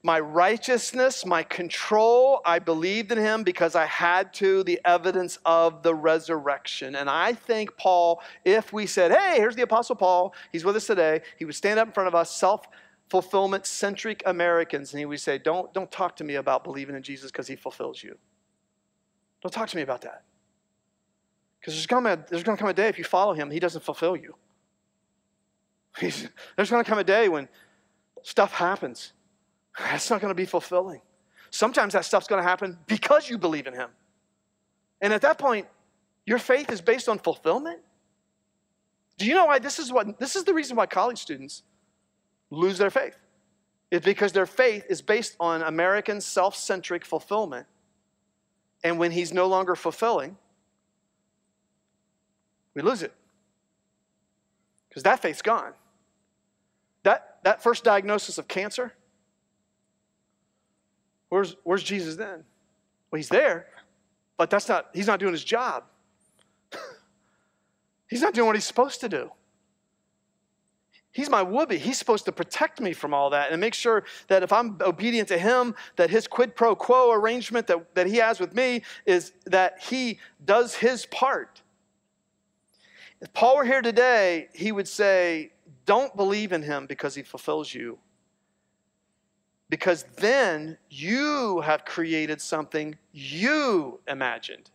My 0.04 0.18
righteousness, 0.18 1.24
my 1.24 1.44
control, 1.44 2.40
I 2.44 2.58
believed 2.58 3.12
in 3.12 3.18
him 3.18 3.44
because 3.44 3.76
I 3.76 3.86
had 3.86 4.34
to, 4.34 4.64
the 4.64 4.80
evidence 4.84 5.38
of 5.46 5.84
the 5.84 5.94
resurrection. 5.94 6.96
And 6.96 7.08
I 7.08 7.34
think 7.34 7.76
Paul, 7.76 8.20
if 8.44 8.72
we 8.72 8.86
said, 8.86 9.12
hey, 9.12 9.36
here's 9.36 9.54
the 9.54 9.62
Apostle 9.62 9.94
Paul, 9.94 10.34
he's 10.50 10.64
with 10.64 10.74
us 10.74 10.88
today, 10.88 11.20
he 11.38 11.44
would 11.44 11.54
stand 11.54 11.78
up 11.78 11.86
in 11.86 11.94
front 11.94 12.08
of 12.08 12.16
us, 12.16 12.34
self 12.34 12.66
fulfillment 13.12 13.66
centric 13.66 14.22
Americans, 14.24 14.94
and 14.94 14.98
he 14.98 15.04
would 15.04 15.20
say, 15.20 15.36
don't, 15.36 15.70
don't 15.74 15.92
talk 15.92 16.16
to 16.16 16.24
me 16.24 16.36
about 16.36 16.64
believing 16.64 16.96
in 16.96 17.02
Jesus 17.02 17.30
because 17.30 17.46
he 17.46 17.54
fulfills 17.54 18.02
you. 18.02 18.16
Don't 19.42 19.52
talk 19.52 19.68
to 19.68 19.76
me 19.76 19.82
about 19.82 20.00
that. 20.00 20.22
Because 21.60 21.74
there's 21.74 21.86
going 21.86 22.56
to 22.56 22.56
come 22.56 22.70
a 22.70 22.72
day 22.72 22.88
if 22.88 22.96
you 22.96 23.04
follow 23.04 23.34
him, 23.34 23.50
he 23.50 23.60
doesn't 23.60 23.84
fulfill 23.84 24.16
you. 24.16 24.34
He's, 26.00 26.26
there's 26.56 26.70
going 26.70 26.82
to 26.82 26.88
come 26.88 26.98
a 26.98 27.04
day 27.04 27.28
when 27.28 27.50
stuff 28.22 28.52
happens. 28.52 29.12
That's 29.78 30.08
not 30.08 30.22
going 30.22 30.30
to 30.30 30.34
be 30.34 30.46
fulfilling. 30.46 31.02
Sometimes 31.50 31.92
that 31.92 32.06
stuff's 32.06 32.26
going 32.26 32.42
to 32.42 32.48
happen 32.48 32.78
because 32.86 33.28
you 33.28 33.36
believe 33.36 33.66
in 33.66 33.74
him. 33.74 33.90
And 35.02 35.12
at 35.12 35.20
that 35.20 35.36
point, 35.36 35.66
your 36.24 36.38
faith 36.38 36.72
is 36.72 36.80
based 36.80 37.10
on 37.10 37.18
fulfillment. 37.18 37.80
Do 39.18 39.26
you 39.26 39.34
know 39.34 39.44
why 39.44 39.58
this 39.58 39.78
is 39.78 39.92
what 39.92 40.18
this 40.18 40.34
is 40.34 40.44
the 40.44 40.54
reason 40.54 40.78
why 40.78 40.86
college 40.86 41.18
students 41.18 41.62
lose 42.52 42.78
their 42.78 42.90
faith. 42.90 43.16
It's 43.90 44.04
because 44.04 44.32
their 44.32 44.46
faith 44.46 44.84
is 44.88 45.02
based 45.02 45.36
on 45.40 45.62
American 45.62 46.20
self 46.20 46.54
centric 46.56 47.04
fulfillment. 47.04 47.66
And 48.84 48.98
when 48.98 49.10
he's 49.12 49.32
no 49.32 49.46
longer 49.46 49.74
fulfilling, 49.74 50.36
we 52.74 52.82
lose 52.82 53.02
it. 53.02 53.12
Because 54.88 55.02
that 55.04 55.20
faith's 55.20 55.42
gone. 55.42 55.72
That, 57.02 57.38
that 57.44 57.62
first 57.62 57.84
diagnosis 57.84 58.38
of 58.38 58.48
cancer, 58.48 58.92
where's, 61.28 61.56
where's 61.64 61.82
Jesus 61.82 62.16
then? 62.16 62.44
Well, 63.10 63.18
he's 63.18 63.28
there, 63.28 63.66
but 64.36 64.50
that's 64.50 64.68
not, 64.68 64.88
he's 64.94 65.06
not 65.06 65.20
doing 65.20 65.32
his 65.32 65.44
job. 65.44 65.84
He's 68.08 68.20
not 68.20 68.34
doing 68.34 68.46
what 68.46 68.56
he's 68.56 68.66
supposed 68.66 69.00
to 69.00 69.08
do. 69.08 69.30
He's 71.12 71.28
my 71.28 71.42
whoopee. 71.42 71.76
He's 71.76 71.98
supposed 71.98 72.24
to 72.24 72.32
protect 72.32 72.80
me 72.80 72.94
from 72.94 73.12
all 73.12 73.30
that 73.30 73.52
and 73.52 73.60
make 73.60 73.74
sure 73.74 74.04
that 74.28 74.42
if 74.42 74.50
I'm 74.50 74.78
obedient 74.80 75.28
to 75.28 75.38
him, 75.38 75.74
that 75.96 76.08
his 76.08 76.26
quid 76.26 76.56
pro 76.56 76.74
quo 76.74 77.12
arrangement 77.12 77.66
that, 77.66 77.94
that 77.94 78.06
he 78.06 78.16
has 78.16 78.40
with 78.40 78.54
me 78.54 78.82
is 79.04 79.32
that 79.44 79.82
he 79.82 80.18
does 80.44 80.74
his 80.74 81.04
part. 81.06 81.60
If 83.20 83.32
Paul 83.34 83.58
were 83.58 83.64
here 83.64 83.82
today, 83.82 84.48
he 84.54 84.72
would 84.72 84.88
say, 84.88 85.52
Don't 85.84 86.16
believe 86.16 86.50
in 86.50 86.62
him 86.62 86.86
because 86.86 87.14
he 87.14 87.22
fulfills 87.22 87.72
you. 87.74 87.98
Because 89.68 90.04
then 90.16 90.78
you 90.88 91.60
have 91.60 91.84
created 91.84 92.40
something 92.40 92.96
you 93.12 94.00
imagined. 94.08 94.70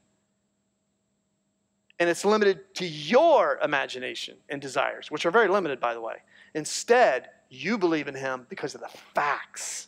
And 1.99 2.09
it's 2.09 2.23
limited 2.23 2.75
to 2.75 2.85
your 2.85 3.59
imagination 3.63 4.37
and 4.49 4.61
desires, 4.61 5.09
which 5.09 5.25
are 5.25 5.31
very 5.31 5.47
limited, 5.47 5.79
by 5.79 5.93
the 5.93 6.01
way. 6.01 6.15
Instead, 6.53 7.29
you 7.49 7.77
believe 7.77 8.07
in 8.07 8.15
him 8.15 8.45
because 8.49 8.75
of 8.75 8.81
the 8.81 8.89
facts. 9.15 9.87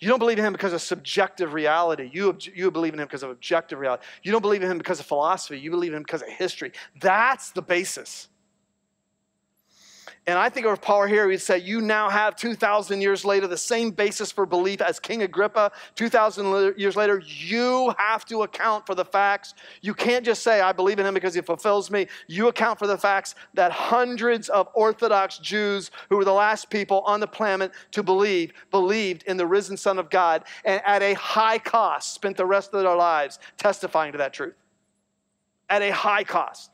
You 0.00 0.08
don't 0.08 0.20
believe 0.20 0.38
in 0.38 0.44
him 0.44 0.52
because 0.52 0.72
of 0.72 0.80
subjective 0.80 1.52
reality. 1.52 2.08
You, 2.12 2.36
you 2.54 2.70
believe 2.70 2.94
in 2.94 3.00
him 3.00 3.06
because 3.06 3.24
of 3.24 3.30
objective 3.30 3.80
reality. 3.80 4.04
You 4.22 4.30
don't 4.30 4.42
believe 4.42 4.62
in 4.62 4.70
him 4.70 4.78
because 4.78 5.00
of 5.00 5.06
philosophy. 5.06 5.58
You 5.58 5.70
believe 5.70 5.92
in 5.92 5.96
him 5.96 6.02
because 6.04 6.22
of 6.22 6.28
history. 6.28 6.72
That's 7.00 7.50
the 7.50 7.62
basis. 7.62 8.28
And 10.28 10.38
I 10.38 10.50
think 10.50 10.66
if 10.66 10.82
Paul 10.82 11.06
here, 11.06 11.30
he'd 11.30 11.38
say, 11.38 11.56
You 11.56 11.80
now 11.80 12.10
have 12.10 12.36
2,000 12.36 13.00
years 13.00 13.24
later 13.24 13.46
the 13.46 13.56
same 13.56 13.90
basis 13.90 14.30
for 14.30 14.44
belief 14.44 14.82
as 14.82 15.00
King 15.00 15.22
Agrippa. 15.22 15.72
2,000 15.94 16.74
years 16.76 16.96
later, 16.96 17.22
you 17.26 17.94
have 17.96 18.26
to 18.26 18.42
account 18.42 18.84
for 18.84 18.94
the 18.94 19.06
facts. 19.06 19.54
You 19.80 19.94
can't 19.94 20.26
just 20.26 20.42
say, 20.42 20.60
I 20.60 20.72
believe 20.72 20.98
in 20.98 21.06
him 21.06 21.14
because 21.14 21.32
he 21.32 21.40
fulfills 21.40 21.90
me. 21.90 22.08
You 22.26 22.48
account 22.48 22.78
for 22.78 22.86
the 22.86 22.98
facts 22.98 23.36
that 23.54 23.72
hundreds 23.72 24.50
of 24.50 24.68
Orthodox 24.74 25.38
Jews, 25.38 25.90
who 26.10 26.18
were 26.18 26.26
the 26.26 26.32
last 26.34 26.68
people 26.68 27.00
on 27.06 27.20
the 27.20 27.26
planet 27.26 27.72
to 27.92 28.02
believe, 28.02 28.52
believed 28.70 29.22
in 29.22 29.38
the 29.38 29.46
risen 29.46 29.78
Son 29.78 29.98
of 29.98 30.10
God, 30.10 30.44
and 30.66 30.82
at 30.84 31.00
a 31.00 31.14
high 31.14 31.58
cost 31.58 32.12
spent 32.12 32.36
the 32.36 32.44
rest 32.44 32.74
of 32.74 32.82
their 32.82 32.94
lives 32.94 33.38
testifying 33.56 34.12
to 34.12 34.18
that 34.18 34.34
truth. 34.34 34.56
At 35.70 35.80
a 35.80 35.90
high 35.90 36.24
cost. 36.24 36.70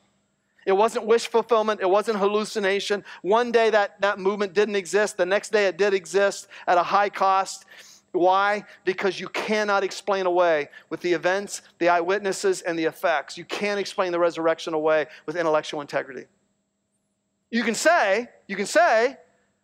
It 0.65 0.73
wasn't 0.73 1.05
wish 1.05 1.27
fulfillment. 1.27 1.81
It 1.81 1.89
wasn't 1.89 2.17
hallucination. 2.17 3.03
One 3.21 3.51
day 3.51 3.69
that, 3.69 4.01
that 4.01 4.19
movement 4.19 4.53
didn't 4.53 4.75
exist. 4.75 5.17
The 5.17 5.25
next 5.25 5.51
day 5.51 5.67
it 5.67 5.77
did 5.77 5.93
exist 5.93 6.47
at 6.67 6.77
a 6.77 6.83
high 6.83 7.09
cost. 7.09 7.65
Why? 8.11 8.63
Because 8.83 9.19
you 9.19 9.27
cannot 9.27 9.83
explain 9.83 10.25
away 10.25 10.69
with 10.89 11.01
the 11.01 11.13
events, 11.13 11.61
the 11.79 11.89
eyewitnesses, 11.89 12.61
and 12.61 12.79
the 12.79 12.85
effects. 12.85 13.37
You 13.37 13.45
can't 13.45 13.79
explain 13.79 14.11
the 14.11 14.19
resurrection 14.19 14.73
away 14.73 15.05
with 15.25 15.35
intellectual 15.35 15.81
integrity. 15.81 16.25
You 17.51 17.63
can 17.63 17.75
say, 17.75 18.29
you 18.47 18.55
can 18.55 18.65
say, 18.65 19.17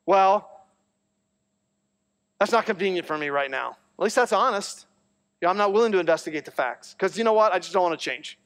well, 0.05 0.65
that's 2.39 2.51
not 2.51 2.65
convenient 2.65 3.08
for 3.08 3.17
me 3.17 3.29
right 3.29 3.50
now. 3.50 3.77
At 3.98 4.03
least 4.03 4.15
that's 4.15 4.34
honest. 4.34 4.86
You 5.39 5.48
know, 5.48 5.51
I'm 5.51 5.58
not 5.58 5.74
willing 5.74 5.91
to 5.93 6.00
investigate 6.00 6.46
the 6.46 6.51
facts 6.51 6.93
because 6.93 7.17
you 7.17 7.24
know 7.24 7.34
what? 7.34 7.53
I 7.53 7.60
just 7.60 7.74
don't 7.74 7.84
want 7.84 8.00
to 8.00 8.03
change. 8.03 8.38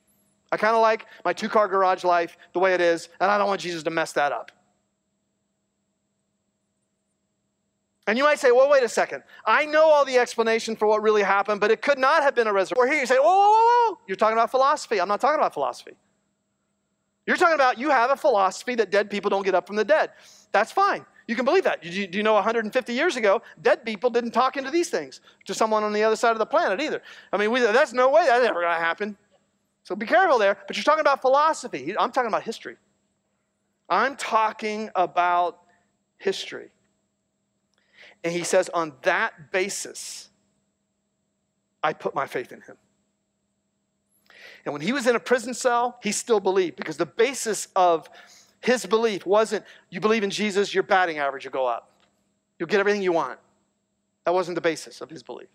I 0.56 0.58
kind 0.58 0.74
of 0.74 0.82
like 0.82 1.06
my 1.26 1.34
two 1.34 1.50
car 1.50 1.68
garage 1.68 2.06
life 2.06 2.38
the 2.54 2.60
way 2.60 2.74
it 2.74 2.80
is, 2.80 3.10
and 3.20 3.30
I 3.30 3.38
don't 3.38 3.48
want 3.48 3.60
Jesus 3.60 3.84
to 3.84 3.90
mess 3.90 4.14
that 4.14 4.32
up. 4.32 4.54
And 8.08 8.18
you 8.18 8.24
might 8.24 8.40
say, 8.40 8.52
well, 8.52 8.70
wait 8.70 8.82
a 8.82 8.88
second. 8.88 9.24
I 9.46 9.66
know 9.66 9.84
all 9.84 10.06
the 10.06 10.18
explanation 10.18 10.78
for 10.78 10.88
what 10.88 11.02
really 11.02 11.24
happened, 11.24 11.60
but 11.60 11.72
it 11.72 11.82
could 11.82 12.00
not 12.00 12.24
have 12.24 12.36
been 12.36 12.48
a 12.48 12.54
resurrection. 12.54 12.78
Or 12.78 12.90
here 12.90 13.02
you 13.02 13.06
say, 13.06 13.18
whoa, 13.18 13.26
whoa, 13.26 13.90
whoa. 13.92 14.00
You're 14.08 14.16
talking 14.16 14.38
about 14.38 14.50
philosophy. 14.50 15.02
I'm 15.02 15.10
not 15.10 15.20
talking 15.20 15.40
about 15.40 15.54
philosophy. 15.54 15.98
You're 17.26 17.36
talking 17.36 17.56
about 17.56 17.78
you 17.78 17.90
have 17.90 18.12
a 18.12 18.16
philosophy 18.16 18.76
that 18.76 18.92
dead 18.92 19.10
people 19.10 19.30
don't 19.30 19.44
get 19.44 19.56
up 19.56 19.68
from 19.68 19.76
the 19.76 19.84
dead. 19.84 20.12
That's 20.54 20.72
fine. 20.72 21.06
You 21.28 21.36
can 21.36 21.44
believe 21.44 21.66
that. 21.66 21.82
Do 21.82 21.90
you, 21.90 22.08
you 22.10 22.24
know 22.24 22.36
150 22.36 22.94
years 22.94 23.18
ago, 23.18 23.42
dead 23.62 23.84
people 23.84 24.10
didn't 24.10 24.32
talk 24.32 24.56
into 24.56 24.72
these 24.72 24.90
things 24.90 25.20
to 25.46 25.54
someone 25.54 25.84
on 25.84 25.92
the 25.92 26.04
other 26.04 26.16
side 26.16 26.32
of 26.32 26.38
the 26.38 26.46
planet 26.46 26.80
either. 26.80 27.02
I 27.34 27.38
mean, 27.38 27.52
we, 27.52 27.60
that's 27.60 27.92
no 27.92 28.10
way 28.10 28.26
that's 28.26 28.46
ever 28.46 28.62
going 28.62 28.74
to 28.74 28.80
happen. 28.80 29.18
So 29.86 29.96
be 29.96 30.08
careful 30.08 30.40
there. 30.40 30.58
But 30.68 30.76
you're 30.76 30.84
talking 30.84 31.02
about 31.02 31.22
philosophy. 31.22 31.96
I'm 31.98 32.12
talking 32.12 32.28
about 32.28 32.44
history. 32.44 32.76
I'm 33.88 34.16
talking 34.16 34.90
about 34.96 35.60
history. 36.18 36.70
And 38.24 38.34
he 38.34 38.44
says, 38.44 38.68
on 38.70 38.94
that 39.04 39.52
basis, 39.52 40.30
I 41.84 41.94
put 41.94 42.16
my 42.16 42.26
faith 42.26 42.52
in 42.52 42.62
him. 42.62 42.78
And 44.66 44.74
when 44.74 44.82
he 44.82 44.92
was 44.92 45.06
in 45.06 45.16
a 45.16 45.20
prison 45.20 45.54
cell, 45.54 46.00
he 46.02 46.12
still 46.12 46.40
believed 46.40 46.76
because 46.76 46.98
the 46.98 47.06
basis 47.06 47.68
of 47.76 48.10
his 48.62 48.88
belief 48.88 49.24
wasn't 49.24 49.64
you 49.92 50.00
believe 50.00 50.24
in 50.24 50.32
Jesus, 50.32 50.74
your 50.74 50.82
batting 50.82 51.20
average 51.20 51.46
will 51.46 51.52
go 51.52 51.68
up. 51.68 51.92
You'll 52.58 52.68
get 52.68 52.80
everything 52.80 53.04
you 53.04 53.12
want. 53.12 53.40
That 54.26 54.34
wasn't 54.34 54.56
the 54.56 54.62
basis 54.62 55.02
of 55.02 55.12
his 55.12 55.22
belief. 55.22 55.50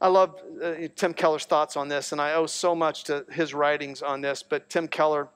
I 0.00 0.08
love 0.08 0.40
uh, 0.62 0.74
Tim 0.96 1.12
Keller's 1.12 1.44
thoughts 1.44 1.76
on 1.76 1.88
this, 1.88 2.12
and 2.12 2.20
I 2.20 2.32
owe 2.32 2.46
so 2.46 2.74
much 2.74 3.04
to 3.04 3.26
his 3.30 3.52
writings 3.52 4.02
on 4.02 4.22
this. 4.22 4.42
But 4.42 4.70
Tim 4.70 4.88
Keller 4.88 5.28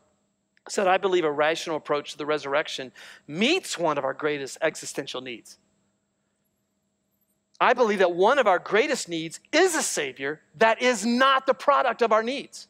said, 0.68 0.86
I 0.86 0.96
believe 0.96 1.24
a 1.24 1.30
rational 1.30 1.76
approach 1.76 2.12
to 2.12 2.18
the 2.18 2.24
resurrection 2.24 2.90
meets 3.26 3.78
one 3.78 3.98
of 3.98 4.04
our 4.04 4.14
greatest 4.14 4.56
existential 4.62 5.20
needs. 5.20 5.58
I 7.60 7.74
believe 7.74 7.98
that 7.98 8.14
one 8.14 8.38
of 8.38 8.46
our 8.46 8.58
greatest 8.58 9.08
needs 9.08 9.40
is 9.52 9.74
a 9.74 9.82
Savior 9.82 10.40
that 10.56 10.82
is 10.82 11.04
not 11.06 11.46
the 11.46 11.54
product 11.54 12.02
of 12.02 12.10
our 12.10 12.22
needs. 12.22 12.66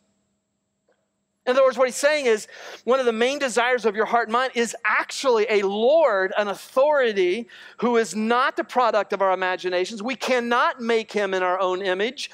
In 1.46 1.50
other 1.50 1.62
words, 1.62 1.76
what 1.76 1.88
he's 1.88 1.96
saying 1.96 2.24
is 2.24 2.48
one 2.84 3.00
of 3.00 3.06
the 3.06 3.12
main 3.12 3.38
desires 3.38 3.84
of 3.84 3.94
your 3.94 4.06
heart 4.06 4.28
and 4.28 4.32
mind 4.32 4.52
is 4.54 4.74
actually 4.84 5.46
a 5.50 5.62
Lord, 5.62 6.32
an 6.38 6.48
authority 6.48 7.48
who 7.78 7.98
is 7.98 8.16
not 8.16 8.56
the 8.56 8.64
product 8.64 9.12
of 9.12 9.20
our 9.20 9.32
imaginations. 9.32 10.02
We 10.02 10.16
cannot 10.16 10.80
make 10.80 11.12
him 11.12 11.34
in 11.34 11.42
our 11.42 11.60
own 11.60 11.82
image 11.82 12.30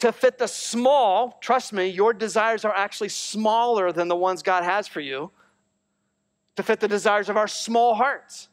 to 0.00 0.10
fit 0.10 0.38
the 0.38 0.48
small. 0.48 1.38
Trust 1.40 1.72
me, 1.72 1.86
your 1.86 2.12
desires 2.12 2.64
are 2.64 2.74
actually 2.74 3.10
smaller 3.10 3.92
than 3.92 4.08
the 4.08 4.16
ones 4.16 4.42
God 4.42 4.64
has 4.64 4.88
for 4.88 5.00
you 5.00 5.30
to 6.56 6.62
fit 6.64 6.80
the 6.80 6.88
desires 6.88 7.28
of 7.28 7.36
our 7.36 7.48
small 7.48 7.94
hearts. 7.94 8.48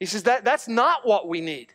He 0.00 0.06
says 0.06 0.24
that 0.24 0.44
that's 0.44 0.66
not 0.66 1.06
what 1.06 1.28
we 1.28 1.40
need. 1.40 1.72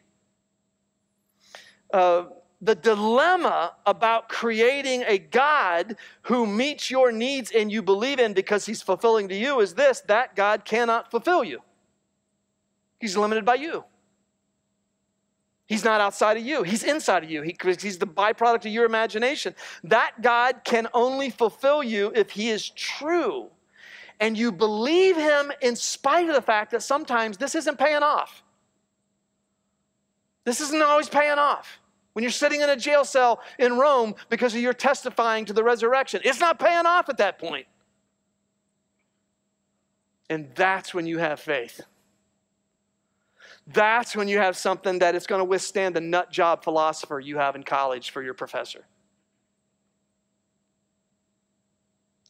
Uh, 1.94 2.26
the 2.66 2.76
dilemma 2.76 3.74
about 3.86 4.28
creating 4.28 5.04
a 5.06 5.20
God 5.20 5.98
who 6.24 6.48
meets 6.48 6.90
your 6.90 7.12
needs 7.12 7.52
and 7.52 7.72
you 7.72 7.84
believe 7.84 8.20
in 8.20 8.34
because 8.34 8.66
he's 8.66 8.82
fulfilling 8.82 9.28
to 9.28 9.36
you 9.36 9.60
is 9.60 9.76
this 9.76 10.02
that 10.02 10.36
God 10.36 10.66
cannot 10.66 11.12
fulfill 11.12 11.44
you. 11.44 11.62
He's 13.00 13.16
limited 13.16 13.46
by 13.46 13.56
you. 13.56 13.84
He's 15.68 15.84
not 15.84 16.02
outside 16.02 16.38
of 16.38 16.46
you, 16.46 16.64
he's 16.64 16.84
inside 16.84 17.24
of 17.24 17.30
you. 17.30 17.44
He, 17.44 17.56
he's 17.80 18.00
the 18.00 18.08
byproduct 18.08 18.66
of 18.66 18.72
your 18.72 18.86
imagination. 18.86 19.56
That 19.84 20.22
God 20.22 20.62
can 20.64 20.88
only 20.94 21.30
fulfill 21.30 21.84
you 21.84 22.12
if 22.16 22.32
he 22.32 22.50
is 22.50 22.70
true. 22.72 23.50
And 24.20 24.38
you 24.38 24.52
believe 24.52 25.18
him 25.18 25.52
in 25.62 25.76
spite 25.76 26.30
of 26.30 26.36
the 26.36 26.42
fact 26.42 26.72
that 26.72 26.82
sometimes 26.82 27.38
this 27.38 27.54
isn't 27.54 27.78
paying 27.78 28.04
off. 28.04 28.44
This 30.46 30.62
isn't 30.62 30.82
always 30.82 31.10
paying 31.10 31.38
off 31.38 31.80
when 32.16 32.24
you're 32.24 32.32
sitting 32.32 32.62
in 32.62 32.70
a 32.70 32.78
jail 32.78 33.04
cell 33.04 33.42
in 33.60 33.78
Rome 33.78 34.16
because 34.30 34.56
of 34.56 34.62
your 34.62 34.72
testifying 34.72 35.44
to 35.46 35.54
the 35.54 35.66
resurrection. 35.66 36.22
It's 36.24 36.40
not 36.40 36.60
paying 36.60 36.86
off 36.86 37.10
at 37.10 37.18
that 37.18 37.40
point. 37.40 37.68
And 40.30 40.48
that's 40.56 40.94
when 40.94 41.06
you 41.06 41.18
have 41.18 41.42
faith. 41.42 41.82
That's 43.68 44.16
when 44.16 44.30
you 44.30 44.38
have 44.38 44.56
something 44.56 45.00
that 45.00 45.14
is 45.14 45.28
going 45.28 45.40
to 45.40 45.46
withstand 45.46 45.94
the 45.94 46.00
nut 46.00 46.32
job 46.32 46.64
philosopher 46.64 47.20
you 47.20 47.38
have 47.38 47.54
in 47.58 47.64
college 47.64 48.12
for 48.12 48.24
your 48.24 48.34
professor. 48.34 48.86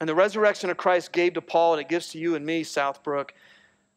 And 0.01 0.09
the 0.09 0.15
resurrection 0.15 0.71
of 0.71 0.77
Christ 0.77 1.11
gave 1.11 1.33
to 1.33 1.41
Paul, 1.41 1.73
and 1.73 1.81
it 1.81 1.89
gives 1.89 2.07
to 2.09 2.17
you 2.17 2.33
and 2.33 2.43
me, 2.43 2.63
Southbrook, 2.63 3.29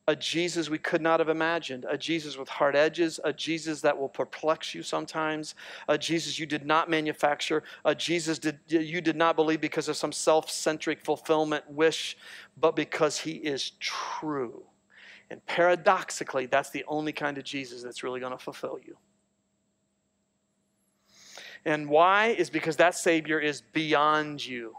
a 0.09 0.17
Jesus 0.17 0.71
we 0.71 0.79
could 0.79 1.03
not 1.03 1.21
have 1.21 1.29
imagined, 1.29 1.85
a 1.87 1.99
Jesus 1.99 2.39
with 2.39 2.49
hard 2.49 2.75
edges, 2.75 3.21
a 3.25 3.33
Jesus 3.33 3.83
that 3.83 3.97
will 3.97 4.09
perplex 4.09 4.75
you 4.75 4.83
sometimes, 4.83 5.55
a 5.87 5.99
Jesus 5.99 6.39
you 6.39 6.47
did 6.47 6.65
not 6.65 6.89
manufacture, 6.89 7.63
a 7.85 7.95
Jesus 7.95 8.39
did, 8.39 8.59
you 8.69 9.03
did 9.03 9.17
not 9.17 9.37
believe 9.37 9.61
because 9.61 9.87
of 9.87 9.99
some 9.99 10.11
self 10.11 10.51
centric 10.51 11.05
fulfillment 11.05 11.71
wish, 11.71 12.17
but 12.59 12.75
because 12.75 13.19
he 13.19 13.33
is 13.33 13.73
true. 13.81 14.63
And 15.29 15.45
paradoxically, 15.45 16.47
that's 16.47 16.71
the 16.71 16.87
only 16.89 17.13
kind 17.13 17.37
of 17.37 17.45
Jesus 17.45 17.83
that's 17.83 18.03
really 18.03 18.19
going 18.19 18.33
to 18.33 18.43
fulfill 18.43 18.79
you. 18.83 18.97
And 21.67 21.87
why? 21.87 22.29
Is 22.29 22.49
because 22.49 22.79
that 22.79 22.95
Savior 22.95 23.39
is 23.39 23.61
beyond 23.61 24.47
you. 24.47 24.75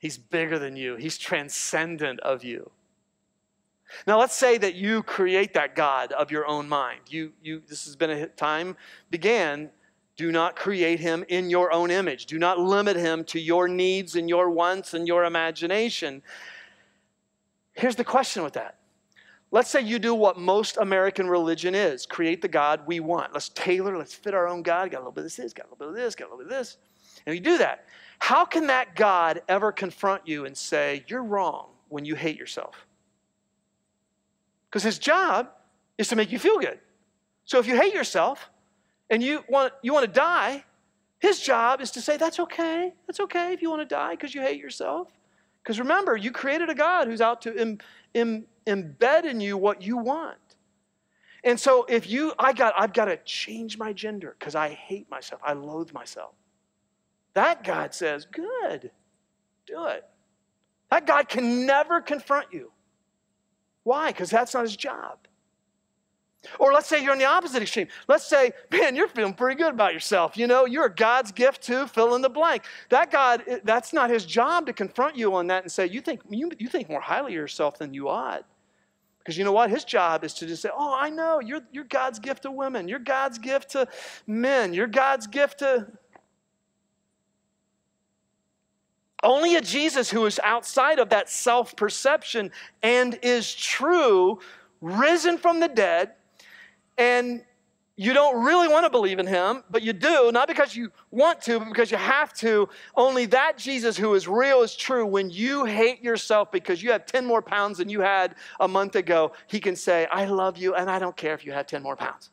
He's 0.00 0.18
bigger 0.18 0.58
than 0.58 0.74
you, 0.74 0.96
He's 0.96 1.18
transcendent 1.18 2.18
of 2.20 2.42
you. 2.42 2.72
Now, 4.06 4.18
let's 4.18 4.34
say 4.34 4.58
that 4.58 4.74
you 4.74 5.02
create 5.02 5.54
that 5.54 5.74
God 5.74 6.12
of 6.12 6.30
your 6.30 6.46
own 6.46 6.68
mind. 6.68 7.00
You, 7.08 7.32
you, 7.42 7.62
this 7.66 7.84
has 7.86 7.96
been 7.96 8.10
a 8.10 8.26
time 8.26 8.76
began 9.10 9.70
Do 10.16 10.32
not 10.32 10.56
create 10.56 11.00
him 11.00 11.24
in 11.28 11.48
your 11.48 11.72
own 11.72 11.90
image. 11.90 12.26
Do 12.26 12.38
not 12.38 12.58
limit 12.58 12.96
him 12.96 13.24
to 13.24 13.40
your 13.40 13.68
needs 13.68 14.16
and 14.16 14.28
your 14.28 14.50
wants 14.50 14.94
and 14.94 15.06
your 15.06 15.24
imagination. 15.24 16.22
Here's 17.72 17.96
the 17.96 18.04
question 18.04 18.42
with 18.42 18.54
that. 18.54 18.78
Let's 19.50 19.70
say 19.70 19.80
you 19.80 19.98
do 19.98 20.14
what 20.14 20.38
most 20.38 20.76
American 20.76 21.28
religion 21.28 21.74
is 21.74 22.04
create 22.04 22.42
the 22.42 22.48
God 22.48 22.82
we 22.86 23.00
want. 23.00 23.32
Let's 23.32 23.48
tailor, 23.50 23.96
let's 23.96 24.14
fit 24.14 24.34
our 24.34 24.46
own 24.46 24.62
God. 24.62 24.90
Got 24.90 24.98
a 24.98 25.00
little 25.00 25.12
bit 25.12 25.24
of 25.24 25.34
this, 25.34 25.52
got 25.54 25.66
a 25.66 25.70
little 25.70 25.78
bit 25.78 25.88
of 25.88 25.94
this, 25.94 26.14
got 26.14 26.24
a 26.26 26.30
little 26.34 26.44
bit 26.44 26.52
of 26.52 26.58
this. 26.58 26.76
And 27.24 27.34
you 27.34 27.40
do 27.40 27.58
that. 27.58 27.86
How 28.18 28.44
can 28.44 28.66
that 28.66 28.94
God 28.94 29.42
ever 29.48 29.72
confront 29.72 30.26
you 30.26 30.44
and 30.44 30.56
say, 30.56 31.04
You're 31.06 31.22
wrong 31.22 31.68
when 31.88 32.04
you 32.04 32.14
hate 32.14 32.36
yourself? 32.36 32.87
Because 34.68 34.82
his 34.82 34.98
job 34.98 35.48
is 35.96 36.08
to 36.08 36.16
make 36.16 36.30
you 36.30 36.38
feel 36.38 36.58
good. 36.58 36.78
So 37.44 37.58
if 37.58 37.66
you 37.66 37.76
hate 37.76 37.94
yourself 37.94 38.50
and 39.10 39.22
you 39.22 39.44
want, 39.48 39.72
you 39.82 39.92
want 39.92 40.06
to 40.06 40.12
die, 40.12 40.64
his 41.18 41.40
job 41.40 41.80
is 41.80 41.90
to 41.92 42.00
say, 42.00 42.16
That's 42.16 42.38
okay. 42.40 42.92
That's 43.06 43.20
okay 43.20 43.52
if 43.52 43.62
you 43.62 43.70
want 43.70 43.82
to 43.82 43.94
die 43.94 44.10
because 44.10 44.34
you 44.34 44.42
hate 44.42 44.60
yourself. 44.60 45.08
Because 45.62 45.78
remember, 45.78 46.16
you 46.16 46.30
created 46.30 46.70
a 46.70 46.74
God 46.74 47.08
who's 47.08 47.20
out 47.20 47.42
to 47.42 47.60
Im, 47.60 47.78
Im, 48.14 48.46
embed 48.66 49.24
in 49.24 49.40
you 49.40 49.56
what 49.56 49.82
you 49.82 49.96
want. 49.98 50.38
And 51.44 51.58
so 51.58 51.84
if 51.88 52.08
you, 52.08 52.32
I 52.38 52.52
got, 52.52 52.74
I've 52.76 52.92
got 52.92 53.06
to 53.06 53.16
change 53.24 53.78
my 53.78 53.92
gender 53.92 54.34
because 54.38 54.54
I 54.54 54.70
hate 54.70 55.10
myself. 55.10 55.40
I 55.44 55.52
loathe 55.52 55.92
myself. 55.92 56.32
That 57.34 57.62
God 57.64 57.94
says, 57.94 58.26
good, 58.26 58.90
do 59.66 59.86
it. 59.86 60.04
That 60.90 61.06
God 61.06 61.28
can 61.28 61.66
never 61.66 62.00
confront 62.00 62.52
you. 62.52 62.72
Why? 63.88 64.08
Because 64.08 64.28
that's 64.28 64.52
not 64.52 64.64
his 64.64 64.76
job. 64.76 65.16
Or 66.58 66.74
let's 66.74 66.86
say 66.86 67.02
you're 67.02 67.12
on 67.12 67.18
the 67.18 67.24
opposite 67.24 67.62
extreme. 67.62 67.88
Let's 68.06 68.26
say, 68.26 68.52
man, 68.70 68.94
you're 68.94 69.08
feeling 69.08 69.32
pretty 69.32 69.56
good 69.56 69.72
about 69.72 69.94
yourself. 69.94 70.36
You 70.36 70.46
know, 70.46 70.66
you're 70.66 70.90
God's 70.90 71.32
gift 71.32 71.62
to 71.62 71.86
fill 71.86 72.14
in 72.14 72.20
the 72.20 72.28
blank. 72.28 72.64
That 72.90 73.10
God, 73.10 73.44
that's 73.64 73.94
not 73.94 74.10
his 74.10 74.26
job 74.26 74.66
to 74.66 74.74
confront 74.74 75.16
you 75.16 75.34
on 75.34 75.46
that 75.46 75.62
and 75.62 75.72
say, 75.72 75.86
you 75.86 76.02
think, 76.02 76.20
you, 76.28 76.50
you 76.58 76.68
think 76.68 76.90
more 76.90 77.00
highly 77.00 77.32
of 77.32 77.36
yourself 77.36 77.78
than 77.78 77.94
you 77.94 78.10
ought. 78.10 78.44
Because 79.20 79.38
you 79.38 79.44
know 79.44 79.52
what? 79.52 79.70
His 79.70 79.84
job 79.84 80.22
is 80.22 80.34
to 80.34 80.46
just 80.46 80.60
say, 80.60 80.68
oh, 80.70 80.94
I 80.94 81.08
know, 81.08 81.40
you're, 81.40 81.62
you're 81.72 81.84
God's 81.84 82.18
gift 82.18 82.42
to 82.42 82.50
women. 82.50 82.88
You're 82.88 82.98
God's 82.98 83.38
gift 83.38 83.70
to 83.70 83.88
men. 84.26 84.74
You're 84.74 84.86
God's 84.86 85.26
gift 85.26 85.60
to 85.60 85.86
Only 89.22 89.56
a 89.56 89.60
Jesus 89.60 90.10
who 90.10 90.26
is 90.26 90.40
outside 90.44 90.98
of 90.98 91.08
that 91.08 91.28
self 91.28 91.74
perception 91.74 92.50
and 92.82 93.18
is 93.22 93.52
true, 93.54 94.38
risen 94.80 95.38
from 95.38 95.60
the 95.60 95.68
dead, 95.68 96.12
and 96.96 97.42
you 97.96 98.12
don't 98.12 98.44
really 98.44 98.68
want 98.68 98.86
to 98.86 98.90
believe 98.90 99.18
in 99.18 99.26
him, 99.26 99.64
but 99.70 99.82
you 99.82 99.92
do, 99.92 100.30
not 100.30 100.46
because 100.46 100.76
you 100.76 100.92
want 101.10 101.40
to, 101.42 101.58
but 101.58 101.66
because 101.66 101.90
you 101.90 101.96
have 101.96 102.32
to. 102.34 102.68
Only 102.94 103.26
that 103.26 103.58
Jesus 103.58 103.96
who 103.96 104.14
is 104.14 104.28
real 104.28 104.62
is 104.62 104.76
true. 104.76 105.04
When 105.04 105.30
you 105.30 105.64
hate 105.64 106.00
yourself 106.00 106.52
because 106.52 106.80
you 106.80 106.92
have 106.92 107.06
10 107.06 107.26
more 107.26 107.42
pounds 107.42 107.78
than 107.78 107.88
you 107.88 108.00
had 108.00 108.36
a 108.60 108.68
month 108.68 108.94
ago, 108.94 109.32
he 109.48 109.58
can 109.58 109.74
say, 109.74 110.06
I 110.12 110.26
love 110.26 110.56
you, 110.56 110.76
and 110.76 110.88
I 110.88 111.00
don't 111.00 111.16
care 111.16 111.34
if 111.34 111.44
you 111.44 111.50
have 111.50 111.66
10 111.66 111.82
more 111.82 111.96
pounds. 111.96 112.30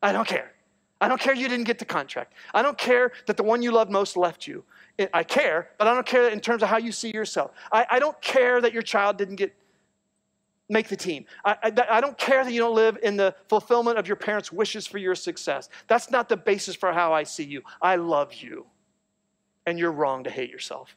I 0.00 0.12
don't 0.12 0.28
care. 0.28 0.52
I 1.00 1.08
don't 1.08 1.20
care 1.20 1.34
you 1.34 1.48
didn't 1.48 1.66
get 1.66 1.80
the 1.80 1.84
contract. 1.84 2.32
I 2.54 2.62
don't 2.62 2.78
care 2.78 3.10
that 3.26 3.36
the 3.36 3.42
one 3.42 3.60
you 3.60 3.72
loved 3.72 3.90
most 3.90 4.16
left 4.16 4.46
you. 4.46 4.62
I 5.12 5.22
care, 5.24 5.70
but 5.78 5.86
I 5.86 5.94
don't 5.94 6.06
care 6.06 6.28
in 6.28 6.40
terms 6.40 6.62
of 6.62 6.68
how 6.68 6.78
you 6.78 6.90
see 6.90 7.10
yourself. 7.10 7.50
I, 7.70 7.86
I 7.90 7.98
don't 7.98 8.20
care 8.22 8.60
that 8.60 8.72
your 8.72 8.82
child 8.82 9.18
didn't 9.18 9.36
get 9.36 9.54
make 10.68 10.88
the 10.88 10.96
team. 10.96 11.26
I, 11.44 11.56
I, 11.62 11.72
I, 11.90 12.00
don't 12.00 12.18
care 12.18 12.42
that 12.42 12.52
you 12.52 12.58
don't 12.58 12.74
live 12.74 12.98
in 13.02 13.16
the 13.16 13.34
fulfillment 13.48 13.98
of 13.98 14.08
your 14.08 14.16
parents' 14.16 14.50
wishes 14.50 14.84
for 14.84 14.98
your 14.98 15.14
success. 15.14 15.68
That's 15.86 16.10
not 16.10 16.28
the 16.28 16.36
basis 16.36 16.74
for 16.74 16.92
how 16.92 17.12
I 17.12 17.22
see 17.22 17.44
you. 17.44 17.62
I 17.80 17.96
love 17.96 18.34
you, 18.34 18.66
and 19.64 19.78
you're 19.78 19.92
wrong 19.92 20.24
to 20.24 20.30
hate 20.30 20.50
yourself. 20.50 20.96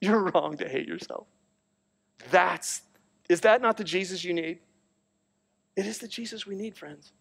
You're 0.00 0.22
wrong 0.34 0.56
to 0.56 0.68
hate 0.68 0.88
yourself. 0.88 1.26
That's 2.30 2.82
is 3.28 3.42
that 3.42 3.60
not 3.60 3.76
the 3.76 3.84
Jesus 3.84 4.24
you 4.24 4.32
need? 4.32 4.58
It 5.76 5.86
is 5.86 5.98
the 5.98 6.08
Jesus 6.08 6.46
we 6.46 6.56
need, 6.56 6.76
friends. 6.76 7.12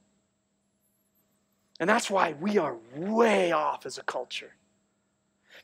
And 1.79 1.89
that's 1.89 2.09
why 2.09 2.33
we 2.39 2.57
are 2.57 2.77
way 2.95 3.51
off 3.51 3.85
as 3.85 3.97
a 3.97 4.03
culture 4.03 4.53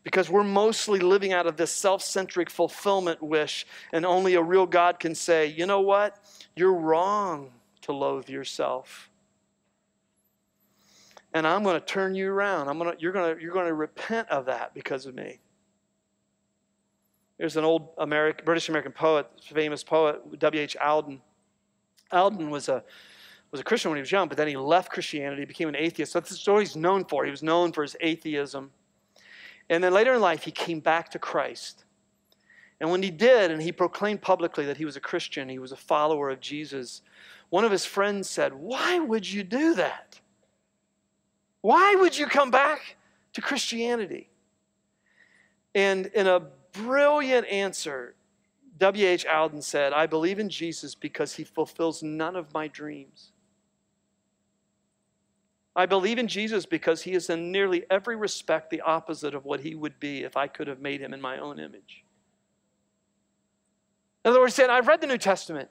because 0.04 0.30
we're 0.30 0.44
mostly 0.44 1.00
living 1.00 1.34
out 1.34 1.48
of 1.48 1.58
this 1.58 1.72
self 1.72 2.02
centric 2.02 2.50
fulfillment 2.50 3.22
wish, 3.22 3.66
and 3.92 4.06
only 4.06 4.36
a 4.36 4.42
real 4.42 4.66
God 4.66 5.00
can 5.00 5.16
say, 5.16 5.48
you 5.48 5.66
know 5.66 5.82
what? 5.82 6.20
You're 6.56 6.74
wrong 6.74 7.52
to 7.82 7.94
loathe 7.94 8.30
yourself. 8.30 9.10
And 11.34 11.48
I'm 11.48 11.64
going 11.64 11.80
to 11.80 11.86
turn 11.86 12.14
you 12.14 12.30
around. 12.32 12.68
I'm 12.68 12.78
going 12.78 12.96
to, 12.96 13.02
you're, 13.02 13.12
going 13.12 13.36
to, 13.36 13.42
you're 13.42 13.54
going 13.54 13.66
to 13.66 13.74
repent 13.74 14.30
of 14.30 14.46
that 14.46 14.74
because 14.76 15.06
of 15.08 15.16
me. 15.16 15.40
There's 17.40 17.58
an 17.58 17.64
old 17.64 17.90
American, 17.98 18.46
British 18.46 18.70
American 18.70 18.92
poet, 18.92 19.28
famous 19.42 19.84
poet, 19.84 20.40
W.H. 20.40 20.78
Alden. 20.78 21.22
Auden 22.12 22.50
was 22.50 22.70
a, 22.70 22.84
was 23.52 23.60
a 23.60 23.64
Christian 23.64 23.90
when 23.90 23.98
he 23.98 24.02
was 24.02 24.12
young, 24.12 24.28
but 24.28 24.38
then 24.38 24.48
he 24.48 24.56
left 24.56 24.92
Christianity, 24.92 25.44
became 25.46 25.68
an 25.68 25.76
atheist. 25.76 26.12
So 26.12 26.20
that's 26.20 26.48
what 26.48 26.60
he's 26.60 26.76
known 26.76 27.06
for. 27.06 27.26
He 27.26 27.32
was 27.32 27.42
known 27.42 27.72
for 27.72 27.82
his 27.82 27.96
atheism. 28.00 28.70
And 29.70 29.84
then 29.84 29.94
later 29.94 30.14
in 30.14 30.22
life, 30.22 30.44
he 30.44 30.52
came 30.52 30.80
back 30.80 31.10
to 31.12 31.20
Christ. 31.20 31.86
And 32.80 32.92
when 32.92 33.02
he 33.02 33.12
did, 33.12 33.52
and 33.52 33.62
he 33.62 33.72
proclaimed 33.72 34.22
publicly 34.22 34.66
that 34.66 34.78
he 34.78 34.86
was 34.86 34.96
a 34.96 35.00
Christian, 35.00 35.50
he 35.50 35.60
was 35.60 35.72
a 35.72 35.78
follower 35.78 36.30
of 36.30 36.40
Jesus, 36.40 37.02
one 37.50 37.66
of 37.66 37.72
his 37.72 37.86
friends 37.86 38.30
said, 38.30 38.54
Why 38.54 39.00
would 39.00 39.32
you 39.32 39.44
do 39.44 39.76
that? 39.76 40.20
Why 41.62 41.96
would 41.96 42.18
you 42.18 42.26
come 42.26 42.50
back 42.50 42.98
to 43.34 43.42
Christianity? 43.42 44.30
And 45.76 46.08
in 46.08 46.28
a 46.28 46.42
brilliant 46.72 47.48
answer, 47.48 48.16
W.H. 48.80 49.26
Auden 49.28 49.62
said, 49.62 49.94
I 49.94 50.08
believe 50.08 50.40
in 50.40 50.50
Jesus 50.50 50.96
because 50.96 51.36
he 51.36 51.44
fulfills 51.44 52.02
none 52.02 52.36
of 52.36 52.54
my 52.54 52.68
dreams. 52.68 53.33
I 55.76 55.86
believe 55.88 56.20
in 56.20 56.28
Jesus 56.28 56.66
because 56.66 57.02
he 57.02 57.14
is 57.14 57.30
in 57.30 57.52
nearly 57.52 57.84
every 57.90 58.16
respect 58.16 58.70
the 58.70 58.82
opposite 58.82 59.34
of 59.34 59.46
what 59.46 59.62
he 59.62 59.74
would 59.74 60.00
be 60.00 60.24
if 60.24 60.38
I 60.38 60.48
could 60.48 60.68
have 60.68 60.80
made 60.80 61.02
him 61.02 61.14
in 61.14 61.22
my 61.22 61.40
own 61.40 61.60
image. 61.60 62.04
In 64.24 64.30
other 64.30 64.40
words, 64.40 64.54
saying, 64.54 64.70
I've 64.70 64.88
read 64.88 65.02
the 65.02 65.08
New 65.08 65.18
Testament. 65.18 65.70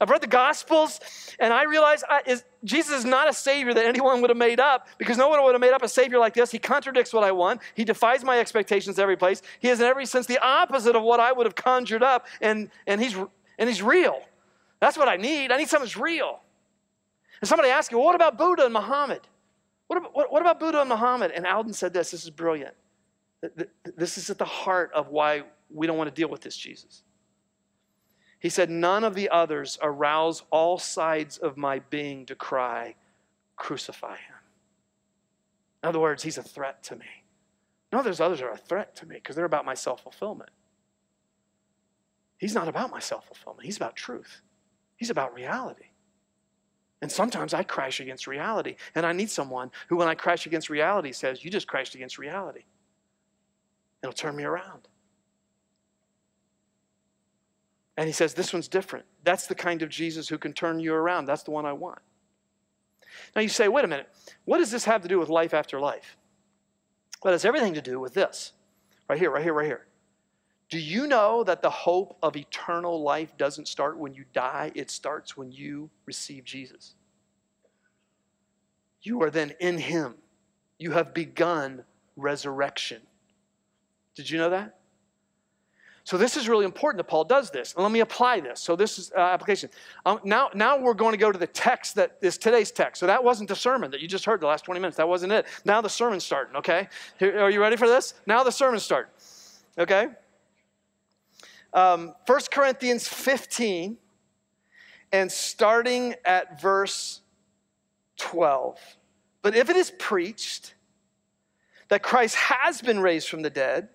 I've 0.00 0.08
read 0.08 0.22
the 0.22 0.26
Gospels, 0.26 0.98
and 1.38 1.52
I 1.52 1.64
realize 1.64 2.02
I, 2.08 2.22
is, 2.26 2.42
Jesus 2.64 3.00
is 3.00 3.04
not 3.04 3.28
a 3.28 3.34
Savior 3.34 3.74
that 3.74 3.84
anyone 3.84 4.22
would 4.22 4.30
have 4.30 4.36
made 4.36 4.58
up 4.58 4.88
because 4.96 5.18
no 5.18 5.28
one 5.28 5.44
would 5.44 5.52
have 5.52 5.60
made 5.60 5.74
up 5.74 5.82
a 5.82 5.88
Savior 5.88 6.18
like 6.18 6.32
this. 6.32 6.50
He 6.50 6.58
contradicts 6.58 7.12
what 7.12 7.22
I 7.22 7.32
want. 7.32 7.60
He 7.74 7.84
defies 7.84 8.24
my 8.24 8.40
expectations 8.40 8.98
every 8.98 9.16
place. 9.18 9.42
He 9.60 9.68
is 9.68 9.80
in 9.80 9.86
every 9.86 10.06
sense 10.06 10.24
the 10.24 10.38
opposite 10.38 10.96
of 10.96 11.02
what 11.02 11.20
I 11.20 11.32
would 11.32 11.44
have 11.44 11.54
conjured 11.54 12.02
up, 12.02 12.26
and, 12.40 12.70
and, 12.86 13.00
he's, 13.00 13.14
and 13.58 13.68
he's 13.68 13.82
real. 13.82 14.22
That's 14.80 14.96
what 14.96 15.06
I 15.06 15.16
need. 15.16 15.52
I 15.52 15.58
need 15.58 15.68
something 15.68 15.84
that's 15.84 15.98
real. 15.98 16.40
And 17.40 17.48
somebody 17.48 17.70
asked 17.70 17.90
you, 17.90 17.98
well, 17.98 18.06
what 18.06 18.14
about 18.14 18.36
Buddha 18.36 18.64
and 18.64 18.72
Muhammad? 18.74 19.22
What 19.86 19.98
about, 19.98 20.14
what, 20.14 20.32
what 20.32 20.42
about 20.42 20.60
Buddha 20.60 20.80
and 20.80 20.88
Muhammad? 20.88 21.32
And 21.32 21.44
Auden 21.46 21.74
said 21.74 21.92
this 21.92 22.10
this 22.10 22.24
is 22.24 22.30
brilliant. 22.30 22.74
This 23.96 24.18
is 24.18 24.28
at 24.30 24.38
the 24.38 24.44
heart 24.44 24.90
of 24.94 25.08
why 25.08 25.44
we 25.70 25.86
don't 25.86 25.96
want 25.96 26.14
to 26.14 26.20
deal 26.20 26.28
with 26.28 26.42
this 26.42 26.56
Jesus. 26.56 27.02
He 28.38 28.48
said, 28.48 28.70
None 28.70 29.04
of 29.04 29.14
the 29.14 29.28
others 29.30 29.78
arouse 29.82 30.42
all 30.50 30.78
sides 30.78 31.38
of 31.38 31.56
my 31.56 31.78
being 31.78 32.26
to 32.26 32.34
cry, 32.34 32.96
Crucify 33.56 34.16
him. 34.16 34.36
In 35.82 35.88
other 35.88 36.00
words, 36.00 36.22
he's 36.22 36.38
a 36.38 36.42
threat 36.42 36.82
to 36.84 36.96
me. 36.96 37.06
No, 37.92 38.02
there's 38.02 38.20
others 38.20 38.40
are 38.40 38.50
a 38.50 38.56
threat 38.56 38.94
to 38.96 39.06
me 39.06 39.16
because 39.16 39.36
they're 39.36 39.44
about 39.44 39.64
my 39.64 39.74
self 39.74 40.02
fulfillment. 40.02 40.50
He's 42.38 42.54
not 42.54 42.68
about 42.68 42.90
my 42.90 43.00
self 43.00 43.26
fulfillment, 43.26 43.66
he's 43.66 43.76
about 43.76 43.96
truth, 43.96 44.40
he's 44.96 45.10
about 45.10 45.34
reality. 45.34 45.89
And 47.02 47.10
sometimes 47.10 47.54
I 47.54 47.62
crash 47.62 48.00
against 48.00 48.26
reality. 48.26 48.76
And 48.94 49.06
I 49.06 49.12
need 49.12 49.30
someone 49.30 49.70
who, 49.88 49.96
when 49.96 50.08
I 50.08 50.14
crash 50.14 50.46
against 50.46 50.68
reality, 50.68 51.12
says, 51.12 51.44
You 51.44 51.50
just 51.50 51.66
crashed 51.66 51.94
against 51.94 52.18
reality. 52.18 52.64
It'll 54.02 54.12
turn 54.12 54.36
me 54.36 54.44
around. 54.44 54.88
And 57.96 58.06
he 58.06 58.12
says, 58.12 58.34
This 58.34 58.52
one's 58.52 58.68
different. 58.68 59.06
That's 59.24 59.46
the 59.46 59.54
kind 59.54 59.82
of 59.82 59.88
Jesus 59.88 60.28
who 60.28 60.38
can 60.38 60.52
turn 60.52 60.78
you 60.78 60.94
around. 60.94 61.24
That's 61.24 61.42
the 61.42 61.50
one 61.52 61.64
I 61.64 61.72
want. 61.72 62.00
Now 63.34 63.42
you 63.42 63.48
say, 63.48 63.68
Wait 63.68 63.84
a 63.84 63.88
minute. 63.88 64.08
What 64.44 64.58
does 64.58 64.70
this 64.70 64.84
have 64.84 65.02
to 65.02 65.08
do 65.08 65.18
with 65.18 65.28
life 65.28 65.54
after 65.54 65.80
life? 65.80 66.18
Well, 67.22 67.32
it 67.32 67.34
has 67.34 67.44
everything 67.44 67.74
to 67.74 67.82
do 67.82 67.98
with 67.98 68.14
this. 68.14 68.52
Right 69.08 69.18
here, 69.18 69.30
right 69.30 69.42
here, 69.42 69.54
right 69.54 69.66
here. 69.66 69.86
Do 70.70 70.78
you 70.78 71.08
know 71.08 71.42
that 71.44 71.62
the 71.62 71.70
hope 71.70 72.16
of 72.22 72.36
eternal 72.36 73.02
life 73.02 73.36
doesn't 73.36 73.66
start 73.66 73.98
when 73.98 74.14
you 74.14 74.24
die? 74.32 74.70
It 74.76 74.90
starts 74.90 75.36
when 75.36 75.50
you 75.50 75.90
receive 76.06 76.44
Jesus. 76.44 76.94
You 79.02 79.20
are 79.22 79.30
then 79.30 79.52
in 79.58 79.78
Him. 79.78 80.14
You 80.78 80.92
have 80.92 81.12
begun 81.12 81.84
resurrection. 82.16 83.02
Did 84.14 84.30
you 84.30 84.38
know 84.38 84.50
that? 84.50 84.76
So 86.04 86.16
this 86.16 86.36
is 86.36 86.48
really 86.48 86.64
important 86.64 86.98
that 86.98 87.10
Paul 87.10 87.24
does 87.24 87.50
this. 87.50 87.76
Let 87.76 87.90
me 87.90 88.00
apply 88.00 88.40
this. 88.40 88.60
So 88.60 88.74
this 88.74 88.98
is 88.98 89.12
uh, 89.16 89.20
application. 89.20 89.70
Um, 90.06 90.20
now, 90.24 90.50
now 90.54 90.78
we're 90.78 90.94
going 90.94 91.12
to 91.12 91.18
go 91.18 91.30
to 91.30 91.38
the 91.38 91.46
text 91.46 91.96
that 91.96 92.16
is 92.22 92.38
today's 92.38 92.70
text. 92.70 93.00
So 93.00 93.06
that 93.06 93.22
wasn't 93.22 93.48
the 93.48 93.56
sermon 93.56 93.90
that 93.90 94.00
you 94.00 94.08
just 94.08 94.24
heard 94.24 94.40
the 94.40 94.46
last 94.46 94.64
20 94.64 94.80
minutes. 94.80 94.96
That 94.96 95.08
wasn't 95.08 95.32
it. 95.32 95.46
Now 95.64 95.80
the 95.80 95.90
sermon's 95.90 96.24
starting, 96.24 96.56
okay? 96.56 96.88
Here, 97.18 97.40
are 97.40 97.50
you 97.50 97.60
ready 97.60 97.76
for 97.76 97.88
this? 97.88 98.14
Now 98.26 98.42
the 98.42 98.52
sermon's 98.52 98.82
starting, 98.82 99.12
okay? 99.78 100.08
Um, 101.72 102.14
1 102.26 102.40
Corinthians 102.50 103.06
15 103.06 103.96
and 105.12 105.30
starting 105.30 106.14
at 106.24 106.60
verse 106.60 107.20
12. 108.18 108.78
But 109.42 109.56
if 109.56 109.70
it 109.70 109.76
is 109.76 109.90
preached 109.98 110.74
that 111.88 112.02
Christ 112.02 112.36
has 112.36 112.82
been 112.82 113.00
raised 113.00 113.28
from 113.28 113.42
the 113.42 113.50
dead, 113.50 113.88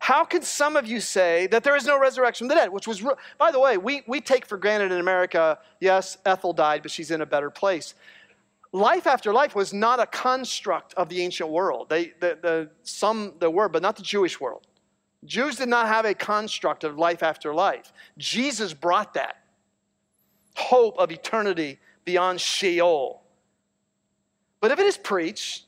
how 0.00 0.24
can 0.24 0.42
some 0.42 0.76
of 0.76 0.86
you 0.86 1.00
say 1.00 1.48
that 1.48 1.64
there 1.64 1.76
is 1.76 1.84
no 1.84 1.98
resurrection 1.98 2.46
from 2.46 2.48
the 2.48 2.60
dead? 2.60 2.72
Which 2.72 2.86
was, 2.86 3.04
by 3.36 3.50
the 3.50 3.58
way, 3.58 3.78
we, 3.78 4.02
we 4.06 4.20
take 4.20 4.46
for 4.46 4.56
granted 4.56 4.92
in 4.92 5.00
America, 5.00 5.58
yes, 5.80 6.18
Ethel 6.24 6.52
died, 6.52 6.82
but 6.82 6.90
she's 6.90 7.10
in 7.10 7.20
a 7.20 7.26
better 7.26 7.50
place. 7.50 7.94
Life 8.70 9.06
after 9.06 9.32
life 9.32 9.54
was 9.54 9.72
not 9.72 9.98
a 9.98 10.06
construct 10.06 10.94
of 10.94 11.08
the 11.08 11.20
ancient 11.22 11.50
world. 11.50 11.88
They, 11.88 12.12
the, 12.20 12.38
the, 12.40 12.70
some 12.84 13.34
there 13.40 13.50
were, 13.50 13.68
but 13.68 13.82
not 13.82 13.96
the 13.96 14.02
Jewish 14.02 14.40
world. 14.40 14.67
Jews 15.24 15.56
did 15.56 15.68
not 15.68 15.88
have 15.88 16.04
a 16.04 16.14
construct 16.14 16.84
of 16.84 16.96
life 16.96 17.22
after 17.22 17.52
life. 17.52 17.92
Jesus 18.18 18.72
brought 18.72 19.14
that 19.14 19.36
hope 20.54 20.98
of 20.98 21.10
eternity 21.10 21.78
beyond 22.04 22.40
Sheol. 22.40 23.22
But 24.60 24.70
if 24.70 24.78
it 24.78 24.86
is 24.86 24.96
preached, 24.96 25.64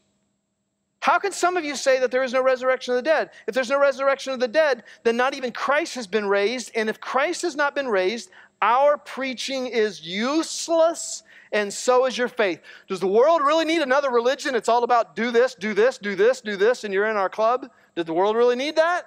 how 1.00 1.18
can 1.18 1.32
some 1.32 1.56
of 1.56 1.64
you 1.64 1.76
say 1.76 1.98
that 2.00 2.10
there 2.10 2.22
is 2.22 2.32
no 2.32 2.42
resurrection 2.42 2.92
of 2.92 2.98
the 2.98 3.10
dead? 3.10 3.30
If 3.46 3.54
there's 3.54 3.70
no 3.70 3.80
resurrection 3.80 4.32
of 4.32 4.40
the 4.40 4.48
dead, 4.48 4.84
then 5.02 5.16
not 5.16 5.34
even 5.34 5.50
Christ 5.50 5.94
has 5.94 6.06
been 6.06 6.26
raised. 6.26 6.70
And 6.74 6.90
if 6.90 7.00
Christ 7.00 7.42
has 7.42 7.56
not 7.56 7.74
been 7.74 7.88
raised, 7.88 8.30
our 8.60 8.98
preaching 8.98 9.66
is 9.66 10.06
useless, 10.06 11.22
and 11.52 11.72
so 11.72 12.04
is 12.04 12.18
your 12.18 12.28
faith. 12.28 12.60
Does 12.86 13.00
the 13.00 13.06
world 13.06 13.40
really 13.40 13.64
need 13.64 13.80
another 13.80 14.10
religion? 14.10 14.54
It's 14.54 14.68
all 14.68 14.84
about 14.84 15.16
do 15.16 15.30
this, 15.30 15.54
do 15.54 15.72
this, 15.72 15.96
do 15.96 16.14
this, 16.14 16.42
do 16.42 16.56
this, 16.56 16.84
and 16.84 16.92
you're 16.92 17.08
in 17.08 17.16
our 17.16 17.30
club? 17.30 17.70
Does 17.96 18.04
the 18.04 18.12
world 18.12 18.36
really 18.36 18.56
need 18.56 18.76
that? 18.76 19.06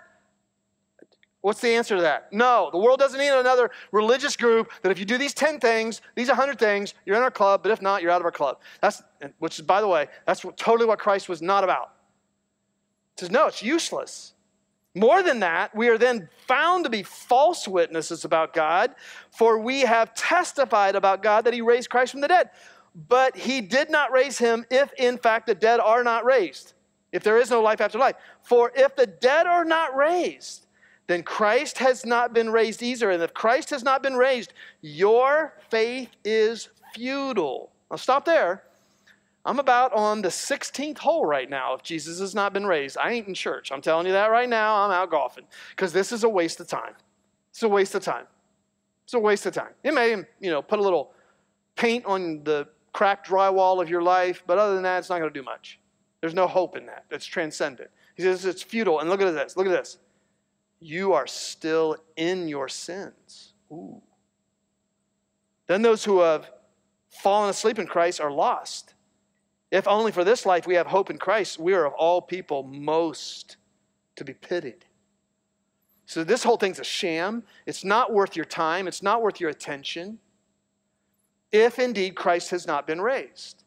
What's 1.44 1.60
the 1.60 1.76
answer 1.76 1.98
to 1.98 2.02
that? 2.04 2.32
No, 2.32 2.70
the 2.72 2.78
world 2.78 3.00
doesn't 3.00 3.20
need 3.20 3.28
another 3.28 3.70
religious 3.92 4.38
group 4.38 4.72
that 4.82 4.94
if 4.94 4.98
you 4.98 5.04
do 5.04 5.18
these 5.18 5.34
10 5.34 5.60
things, 5.60 6.00
these 6.16 6.30
100 6.30 6.58
things, 6.58 6.94
you're 7.06 7.18
in 7.18 7.22
our 7.22 7.30
club, 7.30 7.64
but 7.64 7.72
if 7.74 7.82
not, 7.82 8.02
you're 8.02 8.12
out 8.12 8.22
of 8.22 8.26
our 8.26 8.32
club. 8.32 8.62
That's, 8.80 9.04
which 9.40 9.60
is, 9.60 9.66
by 9.66 9.82
the 9.82 9.88
way, 9.90 10.08
that's 10.26 10.46
what, 10.46 10.56
totally 10.56 10.86
what 10.88 11.00
Christ 11.00 11.28
was 11.28 11.42
not 11.42 11.66
about. 11.66 11.92
He 13.18 13.26
says, 13.26 13.30
no, 13.30 13.48
it's 13.48 13.62
useless. 13.62 14.32
More 14.96 15.22
than 15.22 15.42
that, 15.42 15.76
we 15.76 15.90
are 15.90 15.98
then 15.98 16.30
found 16.48 16.86
to 16.86 16.90
be 16.90 17.04
false 17.04 17.68
witnesses 17.68 18.24
about 18.24 18.54
God, 18.54 18.96
for 19.30 19.60
we 19.60 19.82
have 19.82 20.14
testified 20.14 20.96
about 20.96 21.22
God 21.22 21.44
that 21.44 21.54
he 21.54 21.60
raised 21.60 21.90
Christ 21.90 22.14
from 22.14 22.22
the 22.22 22.30
dead. 22.30 22.52
But 23.10 23.36
he 23.36 23.60
did 23.60 23.90
not 23.90 24.14
raise 24.14 24.38
him 24.38 24.66
if, 24.72 24.94
in 24.94 25.18
fact, 25.18 25.48
the 25.48 25.56
dead 25.56 25.82
are 25.82 26.06
not 26.06 26.24
raised, 26.24 26.72
if 27.12 27.22
there 27.22 27.38
is 27.38 27.50
no 27.50 27.62
life 27.62 27.82
after 27.82 27.98
life. 27.98 28.16
For 28.44 28.72
if 28.74 28.96
the 28.96 29.08
dead 29.08 29.46
are 29.46 29.66
not 29.66 29.94
raised, 29.94 30.68
then 31.08 31.24
Christ 31.24 31.78
has 31.80 32.06
not 32.06 32.34
been 32.34 32.50
raised 32.50 32.82
either. 32.82 33.12
And 33.12 33.22
if 33.22 33.34
Christ 33.34 33.70
has 33.72 33.84
not 33.84 34.02
been 34.02 34.16
raised, 34.16 34.54
your 34.82 35.54
faith 35.70 36.10
is 36.24 36.70
futile. 36.94 37.72
I'll 37.92 37.98
stop 37.98 38.26
there. 38.26 38.64
I'm 39.46 39.60
about 39.60 39.92
on 39.94 40.22
the 40.22 40.30
16th 40.30 41.00
hole 41.00 41.26
right 41.26 41.50
now 41.50 41.74
if 41.74 41.84
Jesus 41.84 42.20
has 42.20 42.34
not 42.34 42.54
been 42.54 42.66
raised. 42.66 42.98
I 42.98 43.12
ain't 43.12 43.28
in 43.28 43.34
church. 43.34 43.72
I'm 43.72 43.82
telling 43.82 44.06
you 44.06 44.14
that 44.14 44.32
right 44.32 44.48
now. 44.48 44.78
I'm 44.78 44.92
out 44.92 45.12
golfing 45.12 45.46
because 45.72 45.92
this 45.92 46.14
is 46.14 46.24
a 46.24 46.30
waste 46.30 46.62
of 46.62 46.68
time. 46.68 46.94
It's 47.52 47.62
a 47.64 47.68
waste 47.68 47.94
of 47.96 48.04
time. 48.04 48.26
It's 49.04 49.14
a 49.14 49.20
waste 49.20 49.46
of 49.46 49.54
time. 49.54 49.74
It 49.84 49.94
may, 49.94 50.12
you 50.40 50.50
know, 50.50 50.62
put 50.62 50.80
a 50.80 50.82
little 50.82 51.12
paint 51.76 52.06
on 52.06 52.44
the 52.46 52.70
cracked 52.94 53.28
drywall 53.28 53.82
of 53.82 53.90
your 53.90 54.02
life, 54.02 54.44
but 54.48 54.58
other 54.58 54.76
than 54.76 54.84
that, 54.84 55.00
it's 55.00 55.10
not 55.10 55.20
going 55.20 55.34
to 55.34 55.40
do 55.40 55.44
much. 55.44 55.80
There's 56.22 56.34
no 56.34 56.48
hope 56.48 56.78
in 56.78 56.86
that. 56.86 57.04
It's 57.12 57.26
transcendent. 57.26 57.90
He 58.16 58.24
says 58.24 58.46
it's 58.46 58.64
futile. 58.64 59.02
And 59.02 59.10
look 59.10 59.22
at 59.22 59.30
this. 59.34 59.58
Look 59.58 59.68
at 59.68 59.72
this 59.72 59.98
you 60.84 61.14
are 61.14 61.28
still 61.28 61.98
in 62.16 62.48
your 62.48 62.68
sins. 62.68 63.54
Ooh. 63.72 64.02
Then 65.68 65.82
those 65.82 66.04
who 66.04 66.20
have 66.20 66.52
fallen 67.10 67.50
asleep 67.50 67.80
in 67.80 67.88
Christ 67.88 68.20
are 68.20 68.32
lost. 68.32 68.94
If 69.72 69.88
only 69.88 70.12
for 70.12 70.24
this 70.24 70.46
life 70.46 70.68
we 70.68 70.76
have 70.76 70.88
hope 70.88 71.10
in 71.10 71.18
Christ, 71.18 71.58
we 71.58 71.74
are 71.74 71.86
of 71.86 71.94
all 71.94 72.22
people 72.22 72.64
most 72.64 73.58
to 74.16 74.24
be 74.24 74.34
pitied. 74.34 74.86
So 76.06 76.24
this 76.24 76.44
whole 76.44 76.58
thing's 76.58 76.80
a 76.80 76.84
sham. 76.84 77.44
It's 77.66 77.84
not 77.84 78.12
worth 78.12 78.36
your 78.36 78.46
time, 78.46 78.88
it's 78.88 79.02
not 79.02 79.22
worth 79.22 79.40
your 79.40 79.50
attention 79.50 80.20
if 81.54 81.78
indeed 81.78 82.16
Christ 82.16 82.50
has 82.50 82.66
not 82.66 82.88
been 82.88 83.00
raised. 83.00 83.64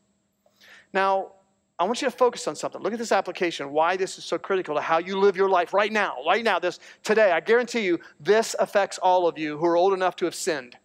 Now, 0.93 1.33
I 1.79 1.85
want 1.85 2.01
you 2.01 2.09
to 2.09 2.17
focus 2.17 2.49
on 2.49 2.57
something. 2.57 2.81
Look 2.81 2.95
at 2.95 2.99
this 2.99 3.13
application, 3.13 3.71
why 3.71 3.97
this 3.97 4.17
is 4.17 4.25
so 4.25 4.39
critical 4.39 4.75
to 4.77 4.81
how 4.81 4.99
you 4.99 5.19
live 5.19 5.37
your 5.37 5.51
life 5.51 5.75
right 5.75 5.93
now, 5.93 6.17
right 6.27 6.43
now, 6.43 6.59
this 6.59 6.81
today. 7.03 7.33
I 7.33 7.41
guarantee 7.41 7.81
you 7.81 8.01
this 8.19 8.57
affects 8.59 8.97
all 8.99 9.29
of 9.29 9.37
you 9.37 9.59
who 9.59 9.67
are 9.67 9.77
old 9.77 9.93
enough 9.93 10.17
to 10.17 10.25
have 10.25 10.35
sinned, 10.35 10.77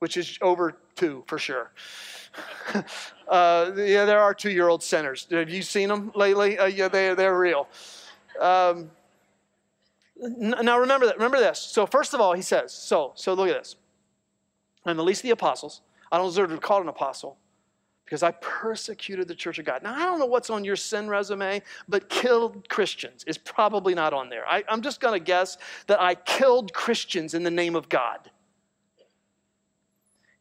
which 0.00 0.16
is 0.16 0.36
over 0.42 0.78
two 0.96 1.22
for 1.28 1.38
sure. 1.38 1.70
uh, 3.28 3.70
yeah, 3.76 4.04
there 4.04 4.20
are 4.20 4.34
two 4.34 4.50
year 4.50 4.68
old 4.68 4.82
sinners. 4.82 5.28
Have 5.30 5.48
you 5.48 5.62
seen 5.62 5.88
them 5.88 6.10
lately? 6.16 6.58
Uh, 6.58 6.66
yeah, 6.66 6.88
they, 6.88 7.14
they're 7.14 7.38
real. 7.38 7.68
Um, 8.40 8.90
now 10.16 10.80
remember 10.80 11.06
that. 11.06 11.16
Remember 11.16 11.38
this. 11.38 11.60
So 11.60 11.86
first 11.86 12.14
of 12.14 12.20
all, 12.20 12.32
he 12.32 12.42
says. 12.42 12.74
So 12.74 13.12
so 13.14 13.34
look 13.34 13.48
at 13.48 13.58
this. 13.58 13.76
I'm 14.84 14.96
the 14.96 15.04
least 15.04 15.20
of 15.20 15.24
the 15.24 15.30
apostles. 15.30 15.82
I 16.10 16.18
don't 16.18 16.26
deserve 16.26 16.48
to 16.48 16.56
be 16.56 16.60
called 16.60 16.82
an 16.82 16.88
apostle 16.88 17.36
because 18.06 18.22
I 18.22 18.30
persecuted 18.30 19.26
the 19.26 19.34
church 19.34 19.58
of 19.58 19.64
God. 19.64 19.82
Now, 19.82 19.92
I 19.92 20.04
don't 20.04 20.20
know 20.20 20.26
what's 20.26 20.48
on 20.48 20.64
your 20.64 20.76
sin 20.76 21.08
resume, 21.08 21.60
but 21.88 22.08
killed 22.08 22.68
Christians 22.68 23.24
is 23.26 23.36
probably 23.36 23.96
not 23.96 24.12
on 24.12 24.28
there. 24.28 24.46
I, 24.46 24.62
am 24.68 24.80
just 24.80 25.00
going 25.00 25.18
to 25.18 25.24
guess 25.24 25.58
that 25.88 26.00
I 26.00 26.14
killed 26.14 26.72
Christians 26.72 27.34
in 27.34 27.42
the 27.42 27.50
name 27.50 27.74
of 27.74 27.88
God. 27.88 28.30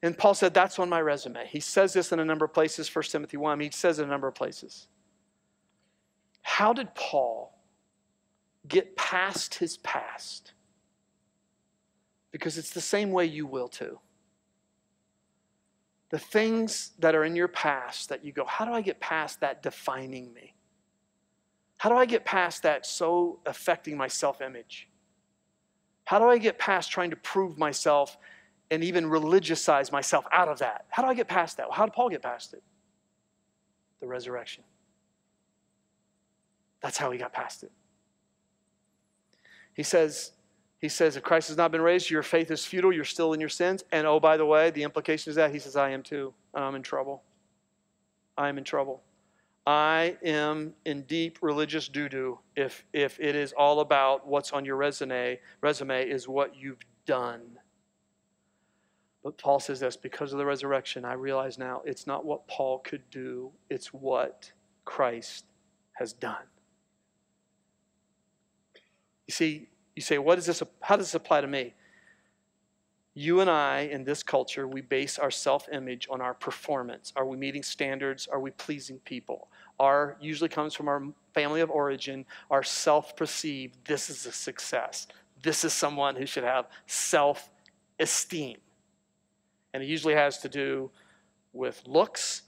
And 0.04 0.16
Paul 0.16 0.36
said, 0.36 0.54
That's 0.54 0.78
on 0.78 0.90
my 0.90 1.02
resume. 1.02 1.48
He 1.48 1.60
says 1.60 1.94
this 1.94 2.12
in 2.12 2.20
a 2.20 2.26
number 2.26 2.46
of 2.46 2.54
places, 2.54 2.94
1 2.94 3.04
Timothy 3.06 3.38
1. 3.38 3.60
He 3.60 3.72
says 3.72 3.98
it 3.98 4.04
in 4.04 4.10
a 4.10 4.12
number 4.12 4.28
of 4.28 4.36
places. 4.36 4.88
How 6.44 6.72
did 6.72 6.94
Paul 6.94 7.58
get 8.68 8.96
past 8.96 9.56
his 9.56 9.78
past? 9.78 10.54
Because 12.32 12.60
it's 12.60 12.70
the 12.70 12.82
same 12.82 13.10
way 13.10 13.26
you 13.26 13.48
will 13.48 13.70
too 13.70 13.98
the 16.10 16.20
things 16.20 16.92
that 17.00 17.16
are 17.16 17.24
in 17.24 17.36
your 17.36 17.48
past 17.48 18.10
that 18.10 18.24
you 18.24 18.32
go, 18.32 18.46
how 18.46 18.66
do 18.66 18.72
I 18.72 18.82
get 18.82 19.00
past 19.00 19.42
that 19.42 19.64
defining 19.64 20.34
me? 20.34 20.54
How 21.78 21.90
do 21.90 21.96
I 21.96 22.06
get 22.06 22.26
past 22.26 22.64
that 22.64 22.86
so 22.86 23.40
affecting 23.46 23.98
my 23.98 24.08
self 24.08 24.42
image? 24.42 24.88
How 26.06 26.20
do 26.20 26.26
I 26.26 26.38
get 26.38 26.58
past 26.60 26.92
trying 26.92 27.10
to 27.10 27.16
prove 27.16 27.58
myself 27.58 28.18
and 28.72 28.84
even 28.84 29.06
religiousize 29.06 29.92
myself 29.92 30.26
out 30.32 30.48
of 30.48 30.60
that? 30.60 30.86
How 30.90 31.04
do 31.04 31.10
I 31.10 31.14
get 31.14 31.28
past 31.28 31.58
that? 31.58 31.68
How 31.72 31.86
did 31.86 31.94
Paul 31.94 32.10
get 32.10 32.22
past 32.22 32.54
it? 32.54 32.64
The 34.00 34.08
resurrection. 34.08 34.64
That's 36.82 36.98
how 36.98 37.10
he 37.10 37.18
got 37.18 37.34
past 37.34 37.64
it. 37.64 37.72
He 39.74 39.84
says, 39.84 40.32
he 40.82 40.90
says, 40.90 41.16
if 41.16 41.24
Christ 41.24 41.48
has 41.48 41.58
not 41.58 41.72
been 41.72 41.82
raised, 41.82 42.10
your 42.10 42.24
faith 42.24 42.52
is 42.52 42.66
futile, 42.66 42.94
you're 42.94 43.06
still 43.06 43.34
in 43.34 43.40
your 43.40 43.50
sins. 43.50 43.84
And 43.92 44.06
oh, 44.06 44.20
by 44.20 44.38
the 44.38 44.46
way, 44.46 44.72
the 44.72 44.84
implication 44.84 45.30
is 45.30 45.36
that 45.36 45.52
he 45.52 45.60
says, 45.60 45.76
I 45.76 45.92
am 45.92 46.04
too, 46.04 46.34
and 46.54 46.64
I'm 46.64 46.76
in 46.76 46.84
trouble. 46.84 47.24
I 48.38 48.50
am 48.50 48.58
in 48.58 48.64
trouble. 48.64 49.02
I 49.66 50.18
am 50.24 50.74
in 50.86 51.04
deep 51.04 51.40
religious 51.42 51.88
doo 51.88 52.08
doo 52.08 52.40
if, 52.56 52.86
if 52.94 53.20
it 53.20 53.36
is 53.36 53.52
all 53.54 53.80
about 53.80 54.28
what's 54.28 54.52
on 54.52 54.64
your 54.64 54.76
resume, 54.76 55.40
resume 55.62 56.08
is 56.08 56.28
what 56.28 56.56
you've 56.56 56.84
done. 57.06 57.42
But 59.24 59.40
Paul 59.40 59.60
says 59.60 59.80
this 59.80 59.98
because 59.98 60.34
of 60.34 60.38
the 60.38 60.46
resurrection, 60.46 61.04
I 61.04 61.14
realize 61.14 61.58
now 61.58 61.82
it's 61.84 62.06
not 62.06 62.26
what 62.26 62.48
Paul 62.48 62.78
could 62.80 63.10
do, 63.10 63.52
it's 63.72 63.88
what 63.88 64.52
Christ 64.84 65.46
has 65.94 66.14
done. 66.14 66.46
You 69.28 69.32
see, 69.32 69.70
you 69.96 70.02
say, 70.02 70.18
what 70.18 70.38
is 70.38 70.46
this, 70.46 70.62
how 70.82 70.96
does 70.96 71.08
this 71.08 71.16
apply 71.16 71.42
to 71.42 71.48
me? 71.48 71.74
You 73.18 73.40
and 73.40 73.50
I, 73.50 73.82
in 73.92 74.04
this 74.04 74.24
culture, 74.24 74.68
we 74.68 74.82
base 74.82 75.18
our 75.18 75.32
self 75.32 75.70
image 75.72 76.06
on 76.12 76.20
our 76.20 76.34
performance. 76.34 77.14
Are 77.16 77.26
we 77.26 77.38
meeting 77.38 77.64
standards? 77.64 78.28
Are 78.28 78.42
we 78.42 78.52
pleasing 78.52 79.00
people? 79.06 79.48
Our 79.80 80.18
usually 80.20 80.50
comes 80.50 80.74
from 80.74 80.90
our 80.90 81.02
family 81.34 81.62
of 81.62 81.70
origin, 81.70 82.26
our 82.52 82.62
self 82.62 83.16
perceived, 83.16 83.78
this 83.86 84.10
is 84.10 84.26
a 84.26 84.34
success. 84.34 85.08
This 85.42 85.64
is 85.64 85.72
someone 85.72 86.18
who 86.18 86.26
should 86.26 86.44
have 86.44 86.68
self 86.88 87.50
esteem. 88.00 88.58
And 89.74 89.82
it 89.82 89.88
usually 89.88 90.16
has 90.16 90.40
to 90.40 90.50
do 90.50 90.92
with 91.54 91.82
looks 91.86 92.42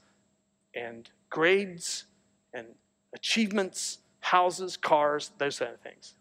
and 0.74 1.08
grades 1.30 2.04
and 2.52 2.66
achievements, 3.14 3.98
houses, 4.20 4.76
cars, 4.76 5.30
those 5.38 5.58
kind 5.58 5.72
of 5.72 5.80
things. 5.80 6.14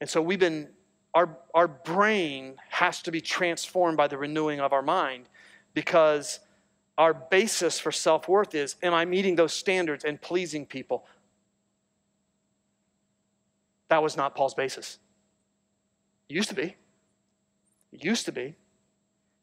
And 0.00 0.08
so 0.08 0.22
we've 0.22 0.38
been, 0.38 0.68
our, 1.14 1.38
our 1.54 1.68
brain 1.68 2.56
has 2.68 3.02
to 3.02 3.10
be 3.10 3.20
transformed 3.20 3.96
by 3.96 4.08
the 4.08 4.18
renewing 4.18 4.60
of 4.60 4.72
our 4.72 4.82
mind 4.82 5.28
because 5.74 6.40
our 6.96 7.14
basis 7.14 7.78
for 7.78 7.92
self 7.92 8.28
worth 8.28 8.54
is 8.54 8.76
Am 8.82 8.94
I 8.94 9.04
meeting 9.04 9.36
those 9.36 9.52
standards 9.52 10.04
and 10.04 10.20
pleasing 10.20 10.66
people? 10.66 11.06
That 13.88 14.02
was 14.02 14.16
not 14.16 14.34
Paul's 14.34 14.54
basis. 14.54 14.98
It 16.28 16.34
used 16.34 16.50
to 16.50 16.54
be. 16.54 16.76
It 17.92 18.04
used 18.04 18.26
to 18.26 18.32
be. 18.32 18.54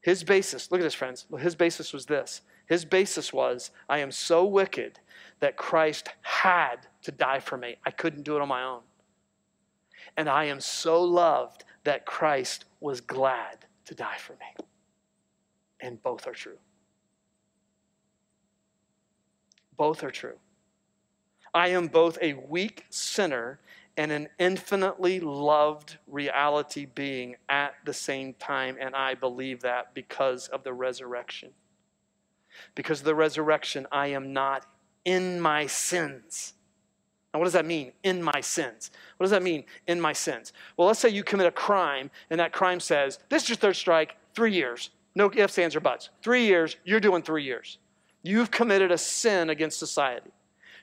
His 0.02 0.24
basis, 0.24 0.72
look 0.72 0.80
at 0.80 0.84
this, 0.84 0.94
friends. 0.94 1.26
His 1.40 1.56
basis 1.56 1.92
was 1.92 2.06
this. 2.06 2.42
His 2.68 2.86
basis 2.86 3.34
was 3.34 3.72
I 3.90 4.00
am 4.00 4.12
so 4.12 4.46
wicked 4.46 5.00
that 5.40 5.58
Christ 5.58 6.10
had 6.22 6.88
to 7.04 7.12
die 7.12 7.40
for 7.40 7.58
me. 7.58 7.78
I 7.86 7.92
couldn't 7.92 8.24
do 8.24 8.36
it 8.36 8.42
on 8.42 8.48
my 8.48 8.64
own. 8.64 8.82
And 10.18 10.30
I 10.30 10.46
am 10.46 10.60
so 10.60 11.04
loved 11.04 11.64
that 11.84 12.06
Christ 12.06 12.66
was 12.80 13.02
glad 13.02 13.66
to 13.86 13.96
die 13.96 14.18
for 14.18 14.34
me. 14.34 14.66
And 15.80 16.02
both 16.02 16.28
are 16.28 16.34
true. 16.34 16.58
Both 19.78 20.04
are 20.04 20.12
true. 20.12 20.38
I 21.54 21.70
am 21.70 21.88
both 21.88 22.18
a 22.22 22.34
weak 22.34 22.86
sinner 22.90 23.60
and 23.98 24.12
an 24.12 24.28
infinitely 24.40 25.20
loved 25.20 25.98
reality 26.08 26.86
being 26.86 27.36
at 27.48 27.76
the 27.86 27.94
same 27.94 28.34
time. 28.34 28.78
And 28.80 28.96
I 28.96 29.16
believe 29.16 29.62
that 29.62 29.94
because 29.94 30.48
of 30.50 30.64
the 30.64 30.74
resurrection. 30.74 31.52
Because 32.74 33.00
of 33.00 33.06
the 33.06 33.16
resurrection, 33.16 33.88
I 33.92 34.08
am 34.08 34.34
not 34.34 34.66
in 35.06 35.40
my 35.40 35.68
sins. 35.68 36.55
Now, 37.36 37.40
what 37.40 37.48
does 37.48 37.54
that 37.54 37.66
mean, 37.66 37.92
in 38.04 38.24
my 38.24 38.40
sins? 38.40 38.92
What 39.18 39.26
does 39.26 39.32
that 39.32 39.44
mean, 39.44 39.66
in 39.88 40.00
my 40.00 40.14
sins? 40.14 40.54
Well, 40.78 40.88
let's 40.88 41.02
say 41.02 41.10
you 41.10 41.22
commit 41.22 41.48
a 41.48 41.52
crime, 41.52 42.10
and 42.30 42.40
that 42.40 42.54
crime 42.54 42.80
says, 42.80 43.20
This 43.28 43.44
is 43.44 43.50
your 43.50 43.56
third 43.58 43.76
strike, 43.76 44.16
three 44.34 44.54
years. 44.54 44.92
No 45.16 45.30
ifs, 45.36 45.60
ands, 45.60 45.76
or 45.76 45.82
buts. 45.82 46.12
Three 46.24 46.46
years, 46.46 46.78
you're 46.86 47.02
doing 47.02 47.22
three 47.22 47.44
years. 47.44 47.78
You've 48.24 48.52
committed 48.52 48.90
a 48.90 48.98
sin 48.98 49.50
against 49.50 49.78
society. 49.78 50.32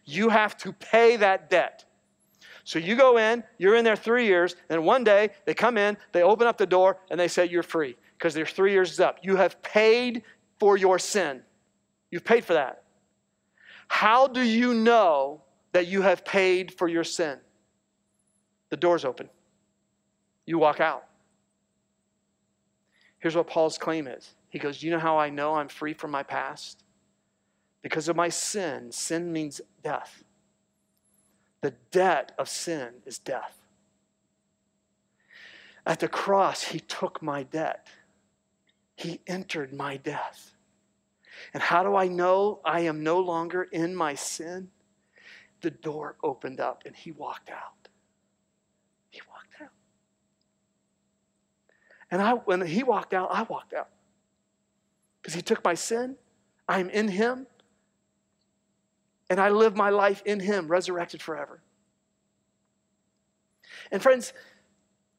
You 0.05 0.29
have 0.29 0.59
to 0.59 0.75
pay 0.75 1.17
that 1.17 1.49
debt. 1.49 1.87
So 2.65 2.79
you 2.79 2.97
go 2.97 3.17
in, 3.17 3.43
you're 3.57 3.77
in 3.77 3.83
there 3.83 3.97
three 3.97 4.27
years, 4.27 4.55
and 4.69 4.85
one 4.85 5.05
day 5.05 5.31
they 5.47 5.55
come 5.55 5.79
in, 5.79 5.97
they 6.13 6.23
open 6.23 6.47
up 6.47 6.59
the 6.59 6.67
door, 6.67 6.99
and 7.11 7.19
they 7.19 7.29
say 7.29 7.47
you're 7.47 7.63
free 7.63 7.97
because 8.19 8.35
their 8.35 8.45
three 8.45 8.73
years 8.73 8.93
is 8.93 9.01
up. 9.01 9.21
You 9.23 9.37
have 9.37 9.63
paid 9.63 10.23
for 10.61 10.77
your 10.77 10.99
sin. 10.99 11.41
You've 12.11 12.25
paid 12.27 12.45
for 12.45 12.53
that. 12.53 12.83
How 13.89 14.27
do 14.27 14.43
you 14.43 14.75
know 14.75 15.41
that 15.73 15.87
you 15.87 16.03
have 16.03 16.25
paid 16.25 16.73
for 16.73 16.89
your 16.89 17.05
sin? 17.05 17.39
The 18.71 18.77
door's 18.77 19.05
open. 19.05 19.29
You 20.47 20.59
walk 20.59 20.81
out. 20.81 21.05
Here's 23.19 23.37
what 23.37 23.47
Paul's 23.47 23.79
claim 23.79 24.07
is. 24.07 24.35
He 24.49 24.59
goes, 24.59 24.83
you 24.83 24.91
know 24.91 24.99
how 24.99 25.19
I 25.19 25.31
know 25.31 25.55
I'm 25.55 25.69
free 25.69 25.95
from 25.95 26.11
my 26.11 26.23
past? 26.23 26.83
Because 27.83 28.09
of 28.09 28.17
my 28.17 28.29
sin. 28.29 28.93
Sin 28.93 29.33
means 29.33 29.61
death. 29.83 30.25
The 31.61 31.75
debt 31.91 32.33
of 32.39 32.49
sin 32.49 32.89
is 33.07 33.19
death. 33.19 33.57
At 35.87 36.01
the 36.01 36.09
cross, 36.09 36.63
he 36.65 36.81
took 36.81 37.23
my 37.23 37.43
debt, 37.43 37.89
he 38.97 39.21
entered 39.27 39.73
my 39.73 39.97
death. 39.97 40.55
And 41.55 41.63
how 41.63 41.83
do 41.83 41.97
I 41.97 42.09
know 42.09 42.61
I 42.65 42.81
am 42.81 43.03
no 43.03 43.19
longer 43.19 43.65
in 43.65 43.95
my 43.97 44.15
sin? 44.15 44.71
The 45.63 45.71
door 45.71 46.17
opened 46.23 46.61
up 46.61 46.83
and 46.87 46.95
he 46.95 47.13
walked 47.13 47.51
out. 47.51 47.89
He 49.11 49.21
walked 49.29 49.63
out. 49.63 49.71
And 52.11 52.21
I, 52.21 52.35
when 52.35 52.61
he 52.61 52.83
walked 52.83 53.15
out, 53.15 53.31
I 53.33 53.43
walked 53.45 53.73
out. 53.73 53.89
Because 55.21 55.35
he 55.35 55.43
took 55.43 55.65
my 55.65 55.75
sin, 55.75 56.17
I'm 56.69 56.91
in 56.91 57.09
him, 57.09 57.47
and 59.33 59.41
I 59.41 59.49
live 59.49 59.75
my 59.75 59.89
life 59.89 60.23
in 60.27 60.41
Him, 60.41 60.69
resurrected 60.69 61.23
forever. 61.23 61.63
And 63.91 64.03
friends, 64.03 64.35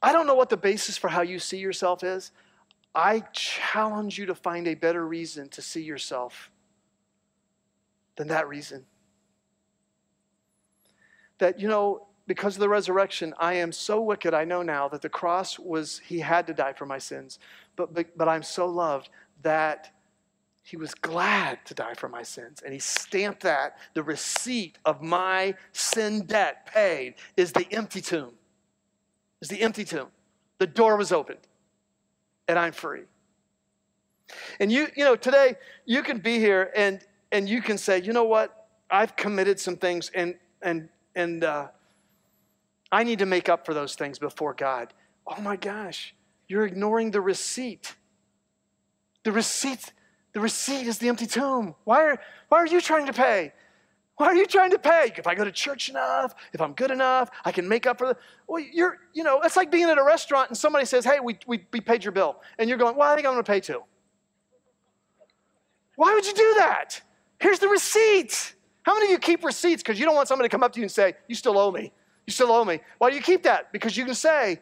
I 0.04 0.14
don't 0.14 0.28
know 0.28 0.36
what 0.36 0.50
the 0.50 0.58
basis 0.58 1.00
for 1.00 1.08
how 1.08 1.22
you 1.22 1.40
see 1.40 1.58
yourself 1.58 2.04
is. 2.04 2.32
I 2.94 3.22
challenge 3.34 4.20
you 4.20 4.28
to 4.28 4.36
find 4.36 4.68
a 4.68 4.76
better 4.76 5.04
reason 5.04 5.50
to 5.50 5.64
see 5.64 5.82
yourself 5.82 6.52
than 8.18 8.28
that 8.28 8.48
reason. 8.48 8.86
That, 11.44 11.60
you 11.60 11.68
know, 11.68 12.08
because 12.26 12.56
of 12.56 12.62
the 12.62 12.70
resurrection, 12.70 13.34
I 13.38 13.56
am 13.56 13.74
so 13.74 14.00
wicked, 14.00 14.34
I 14.34 14.46
know 14.46 14.62
now 14.62 14.88
that 14.88 15.02
the 15.02 15.10
cross 15.10 15.60
was, 15.60 16.00
He 16.06 16.20
had 16.20 16.48
to 16.48 16.54
die 16.54 16.72
for 16.72 16.86
my 16.86 16.98
sins. 16.98 17.38
But, 17.76 17.94
but, 17.94 18.18
but 18.18 18.30
I'm 18.30 18.44
so 18.44 18.66
loved 18.66 19.10
that 19.42 19.92
he 20.62 20.78
was 20.78 20.96
glad 20.96 21.60
to 21.66 21.74
die 21.74 21.96
for 21.96 22.08
my 22.08 22.24
sins. 22.24 22.62
And 22.64 22.72
he 22.72 22.80
stamped 22.80 23.44
that 23.44 23.76
the 23.94 24.04
receipt 24.04 24.78
of 24.86 25.02
my 25.02 25.56
sin 25.74 26.26
debt 26.26 26.66
paid 26.74 27.16
is 27.36 27.52
the 27.52 27.68
empty 27.72 28.00
tomb. 28.00 28.32
Is 29.42 29.50
the 29.50 29.62
empty 29.62 29.84
tomb. 29.84 30.08
The 30.60 30.68
door 30.68 30.96
was 30.96 31.12
opened, 31.12 31.46
and 32.48 32.58
I'm 32.58 32.72
free. 32.72 33.04
And 34.62 34.72
you, 34.72 34.88
you 34.96 35.04
know, 35.04 35.18
today 35.18 35.56
you 35.86 36.04
can 36.04 36.20
be 36.20 36.40
here 36.40 36.72
and 36.74 37.02
and 37.34 37.50
you 37.50 37.62
can 37.62 37.78
say, 37.78 38.02
you 38.02 38.14
know 38.14 38.24
what? 38.24 38.70
I've 38.90 39.18
committed 39.18 39.60
some 39.60 39.76
things, 39.76 40.10
and 40.16 40.36
and 40.62 40.88
and 41.16 41.44
uh, 41.44 41.68
I 42.92 43.04
need 43.04 43.20
to 43.20 43.26
make 43.26 43.50
up 43.50 43.66
for 43.66 43.74
those 43.74 43.96
things 43.96 44.20
before 44.20 44.54
God. 44.54 44.94
Oh 45.26 45.42
my 45.42 45.56
gosh, 45.56 46.16
you're 46.48 46.66
ignoring 46.66 47.12
the 47.12 47.22
receipt. 47.22 47.96
The 49.24 49.32
receipt 49.32 49.92
the 50.34 50.40
receipt 50.40 50.88
is 50.88 50.98
the 50.98 51.08
empty 51.08 51.28
tomb. 51.28 51.76
Why 51.84 52.04
are, 52.04 52.22
why 52.50 52.58
are 52.58 52.66
you 52.66 52.82
trying 52.82 53.06
to 53.06 53.14
pay? 53.14 53.54
Why 54.18 54.28
are 54.28 54.36
you 54.36 54.46
trying 54.46 54.72
to 54.72 54.80
pay? 54.80 55.12
If 55.16 55.26
I 55.26 55.36
go 55.36 55.44
to 55.44 55.52
church 55.52 55.90
enough, 55.90 56.36
if 56.54 56.62
I'm 56.62 56.74
good 56.74 56.92
enough, 56.92 57.30
I 57.46 57.52
can 57.52 57.68
make 57.68 57.88
up 57.88 58.00
for 58.00 58.08
the. 58.08 58.18
Well, 58.48 58.64
you're, 58.72 58.98
you 59.14 59.24
know, 59.24 59.42
it's 59.42 59.56
like 59.56 59.72
being 59.72 59.86
at 59.86 59.98
a 59.98 60.04
restaurant 60.04 60.50
and 60.50 60.58
somebody 60.58 60.86
says, 60.86 61.06
hey, 61.06 61.20
we, 61.20 61.38
we, 61.48 61.66
we 61.72 61.82
paid 61.82 62.04
your 62.04 62.12
bill. 62.12 62.42
And 62.58 62.68
you're 62.68 62.78
going, 62.78 62.96
well, 62.96 63.12
I 63.12 63.16
think 63.16 63.28
I'm 63.28 63.34
going 63.34 63.44
to 63.44 63.52
pay 63.52 63.60
too. 63.60 63.84
Why 65.96 66.14
would 66.14 66.26
you 66.26 66.34
do 66.34 66.54
that? 66.58 67.02
Here's 67.40 67.60
the 67.60 67.68
receipt. 67.68 68.56
How 68.84 68.94
many 68.94 69.08
of 69.08 69.12
you 69.12 69.18
keep 69.18 69.44
receipts 69.44 69.82
because 69.82 70.00
you 70.00 70.06
don't 70.06 70.16
want 70.16 70.28
somebody 70.28 70.50
to 70.50 70.52
come 70.52 70.64
up 70.64 70.74
to 70.74 70.80
you 70.80 70.84
and 70.84 70.92
say, 70.92 71.16
you 71.28 71.36
still 71.36 71.58
owe 71.58 71.72
me? 71.72 71.92
You 72.28 72.32
still 72.32 72.52
owe 72.52 72.64
me. 72.64 72.80
Why 72.98 73.10
do 73.10 73.16
you 73.16 73.22
keep 73.22 73.44
that? 73.44 73.72
Because 73.72 73.98
you 73.98 74.06
can 74.06 74.16
say, 74.16 74.60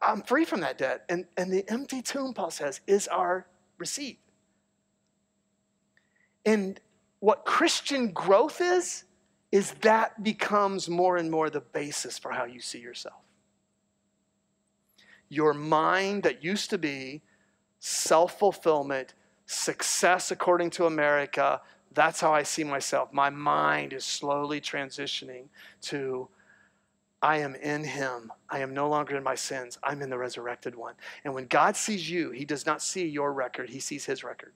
I'm 0.00 0.22
free 0.22 0.44
from 0.44 0.60
that 0.60 0.78
debt. 0.78 1.04
And, 1.08 1.26
and 1.36 1.52
the 1.52 1.68
empty 1.70 2.02
tomb, 2.02 2.34
Paul 2.34 2.50
says, 2.50 2.80
is 2.86 3.08
our 3.08 3.46
receipt. 3.78 4.18
And 6.44 6.80
what 7.20 7.44
Christian 7.44 8.10
growth 8.10 8.60
is, 8.60 9.04
is 9.52 9.72
that 9.82 10.22
becomes 10.22 10.88
more 10.88 11.16
and 11.18 11.30
more 11.30 11.50
the 11.50 11.60
basis 11.60 12.18
for 12.18 12.32
how 12.32 12.44
you 12.44 12.60
see 12.60 12.80
yourself. 12.80 13.20
Your 15.28 15.54
mind 15.54 16.24
that 16.24 16.42
used 16.42 16.70
to 16.70 16.78
be 16.78 17.22
self 17.78 18.38
fulfillment, 18.38 19.14
success 19.46 20.30
according 20.30 20.70
to 20.70 20.86
America, 20.86 21.60
that's 21.94 22.20
how 22.20 22.32
I 22.32 22.42
see 22.42 22.64
myself. 22.64 23.12
My 23.12 23.30
mind 23.30 23.92
is 23.92 24.04
slowly 24.04 24.60
transitioning 24.60 25.44
to 25.82 26.28
I 27.22 27.38
am 27.38 27.54
in 27.54 27.84
him. 27.84 28.32
I 28.50 28.58
am 28.58 28.74
no 28.74 28.88
longer 28.88 29.16
in 29.16 29.22
my 29.22 29.36
sins. 29.36 29.78
I'm 29.84 30.02
in 30.02 30.10
the 30.10 30.18
resurrected 30.18 30.74
one. 30.74 30.94
And 31.24 31.32
when 31.32 31.46
God 31.46 31.76
sees 31.76 32.10
you, 32.10 32.32
he 32.32 32.44
does 32.44 32.66
not 32.66 32.82
see 32.82 33.06
your 33.06 33.32
record, 33.32 33.70
he 33.70 33.78
sees 33.78 34.04
his 34.04 34.24
record. 34.24 34.52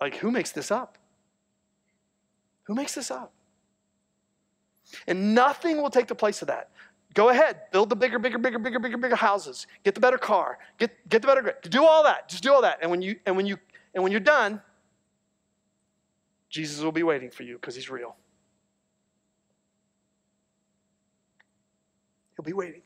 Like, 0.00 0.16
who 0.16 0.30
makes 0.30 0.52
this 0.52 0.70
up? 0.70 0.98
Who 2.64 2.74
makes 2.74 2.94
this 2.94 3.10
up? 3.10 3.32
And 5.06 5.34
nothing 5.34 5.80
will 5.80 5.90
take 5.90 6.06
the 6.06 6.14
place 6.14 6.42
of 6.42 6.48
that. 6.48 6.70
Go 7.14 7.30
ahead, 7.30 7.62
build 7.72 7.88
the 7.88 7.96
bigger, 7.96 8.18
bigger, 8.18 8.38
bigger, 8.38 8.58
bigger, 8.58 8.78
bigger, 8.78 8.96
bigger 8.96 9.16
houses. 9.16 9.66
Get 9.84 9.94
the 9.94 10.00
better 10.00 10.18
car. 10.18 10.58
Get, 10.78 10.96
get 11.08 11.22
the 11.22 11.28
better. 11.28 11.56
Do 11.68 11.84
all 11.84 12.04
that. 12.04 12.28
Just 12.28 12.42
do 12.42 12.52
all 12.52 12.62
that. 12.62 12.78
And 12.82 12.90
when 12.90 13.02
you 13.02 13.16
and 13.26 13.36
when 13.36 13.46
you 13.46 13.58
and 13.94 14.02
when 14.02 14.12
you're 14.12 14.20
done, 14.20 14.60
Jesus 16.48 16.82
will 16.82 16.92
be 16.92 17.02
waiting 17.02 17.30
for 17.30 17.42
you 17.42 17.54
because 17.54 17.74
he's 17.74 17.90
real. 17.90 18.16
He'll 22.36 22.44
be 22.44 22.52
waiting. 22.52 22.82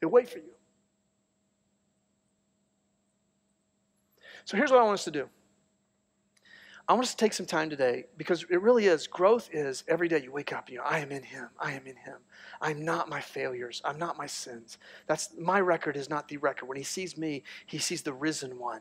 He'll 0.00 0.10
wait 0.10 0.28
for 0.28 0.38
you. 0.38 0.52
So 4.44 4.56
here's 4.56 4.70
what 4.70 4.80
I 4.80 4.82
want 4.82 4.94
us 4.94 5.04
to 5.04 5.10
do. 5.10 5.28
I 6.88 6.92
want 6.92 7.04
us 7.04 7.12
to 7.12 7.16
take 7.18 7.32
some 7.32 7.46
time 7.46 7.70
today 7.70 8.06
because 8.16 8.44
it 8.50 8.60
really 8.60 8.86
is. 8.86 9.06
Growth 9.06 9.48
is 9.52 9.84
every 9.86 10.08
day 10.08 10.22
you 10.24 10.32
wake 10.32 10.52
up, 10.52 10.68
you 10.68 10.78
know, 10.78 10.82
I 10.82 10.98
am 10.98 11.12
in 11.12 11.22
Him. 11.22 11.48
I 11.56 11.70
am 11.72 11.86
in 11.86 11.94
Him. 11.94 12.16
I'm 12.60 12.84
not 12.84 13.08
my 13.08 13.20
failures. 13.20 13.80
I'm 13.84 13.96
not 13.96 14.18
my 14.18 14.26
sins. 14.26 14.76
That's 15.06 15.30
my 15.38 15.60
record 15.60 15.96
is 15.96 16.10
not 16.10 16.26
the 16.26 16.38
record. 16.38 16.66
When 16.66 16.76
He 16.76 16.82
sees 16.82 17.16
me, 17.16 17.44
He 17.66 17.78
sees 17.78 18.02
the 18.02 18.12
risen 18.12 18.58
one. 18.58 18.80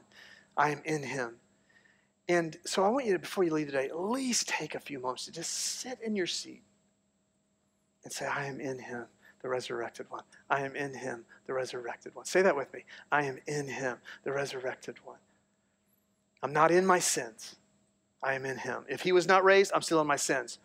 I 0.59 0.69
am 0.69 0.81
in 0.85 1.01
Him. 1.01 1.37
And 2.29 2.55
so 2.63 2.83
I 2.83 2.89
want 2.89 3.07
you 3.07 3.13
to, 3.13 3.19
before 3.19 3.43
you 3.43 3.51
leave 3.51 3.65
today, 3.65 3.85
at 3.85 3.99
least 3.99 4.47
take 4.47 4.75
a 4.75 4.79
few 4.79 4.99
moments 4.99 5.25
to 5.25 5.31
just 5.31 5.51
sit 5.51 5.97
in 5.99 6.15
your 6.15 6.27
seat 6.27 6.61
and 8.03 8.13
say, 8.13 8.27
I 8.27 8.45
am 8.45 8.61
in 8.61 8.77
him, 8.77 9.05
the 9.41 9.49
resurrected 9.49 10.05
one. 10.09 10.23
I 10.47 10.61
am 10.61 10.75
in 10.75 10.93
him, 10.93 11.25
the 11.47 11.53
resurrected 11.53 12.13
one. 12.13 12.25
Say 12.25 12.43
that 12.43 12.55
with 12.55 12.71
me. 12.71 12.85
I 13.11 13.23
am 13.23 13.39
in 13.47 13.67
him, 13.67 13.97
the 14.23 14.31
resurrected 14.31 14.97
one. 15.03 15.17
I'm 16.43 16.53
not 16.53 16.69
in 16.69 16.85
my 16.85 16.99
sins. 16.99 17.55
I 18.21 18.35
am 18.35 18.45
in 18.45 18.57
him. 18.59 18.85
If 18.87 19.01
he 19.01 19.11
was 19.11 19.27
not 19.27 19.43
raised, 19.43 19.71
I'm 19.73 19.81
still 19.81 19.99
in 19.99 20.07
my 20.07 20.15
sins. 20.15 20.59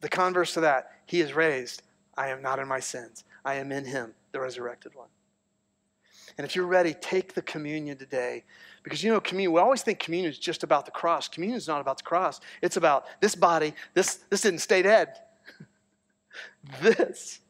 The 0.00 0.08
converse 0.08 0.52
to 0.54 0.60
that, 0.62 0.90
he 1.06 1.20
is 1.20 1.32
raised. 1.32 1.82
I 2.16 2.28
am 2.28 2.42
not 2.42 2.58
in 2.58 2.66
my 2.66 2.80
sins. 2.80 3.22
I 3.44 3.54
am 3.54 3.70
in 3.70 3.84
him, 3.84 4.14
the 4.32 4.40
resurrected 4.40 4.96
one. 4.96 5.08
And 6.36 6.44
if 6.44 6.56
you're 6.56 6.66
ready, 6.66 6.94
take 6.94 7.34
the 7.34 7.42
communion 7.42 7.96
today. 7.96 8.44
Because 8.82 9.02
you 9.04 9.12
know, 9.12 9.20
communion, 9.20 9.52
we 9.52 9.60
always 9.60 9.82
think 9.82 9.98
communion 9.98 10.30
is 10.30 10.38
just 10.38 10.62
about 10.62 10.84
the 10.84 10.90
cross. 10.90 11.28
Communion 11.28 11.56
is 11.56 11.68
not 11.68 11.80
about 11.80 11.98
the 11.98 12.04
cross. 12.04 12.40
It's 12.60 12.76
about 12.76 13.06
this 13.20 13.34
body. 13.34 13.74
This, 13.94 14.16
this 14.30 14.40
didn't 14.40 14.60
stay 14.60 14.82
dead. 14.82 15.14
this, 16.82 17.40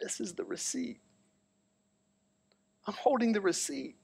this 0.00 0.20
is 0.20 0.34
the 0.34 0.44
receipt. 0.44 0.98
I'm 2.86 2.94
holding 2.94 3.32
the 3.32 3.40
receipt 3.40 3.96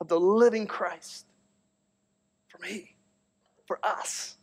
of 0.00 0.08
the 0.08 0.18
living 0.18 0.66
Christ 0.66 1.26
for 2.48 2.58
me, 2.58 2.96
for 3.66 3.78
us. 3.82 4.36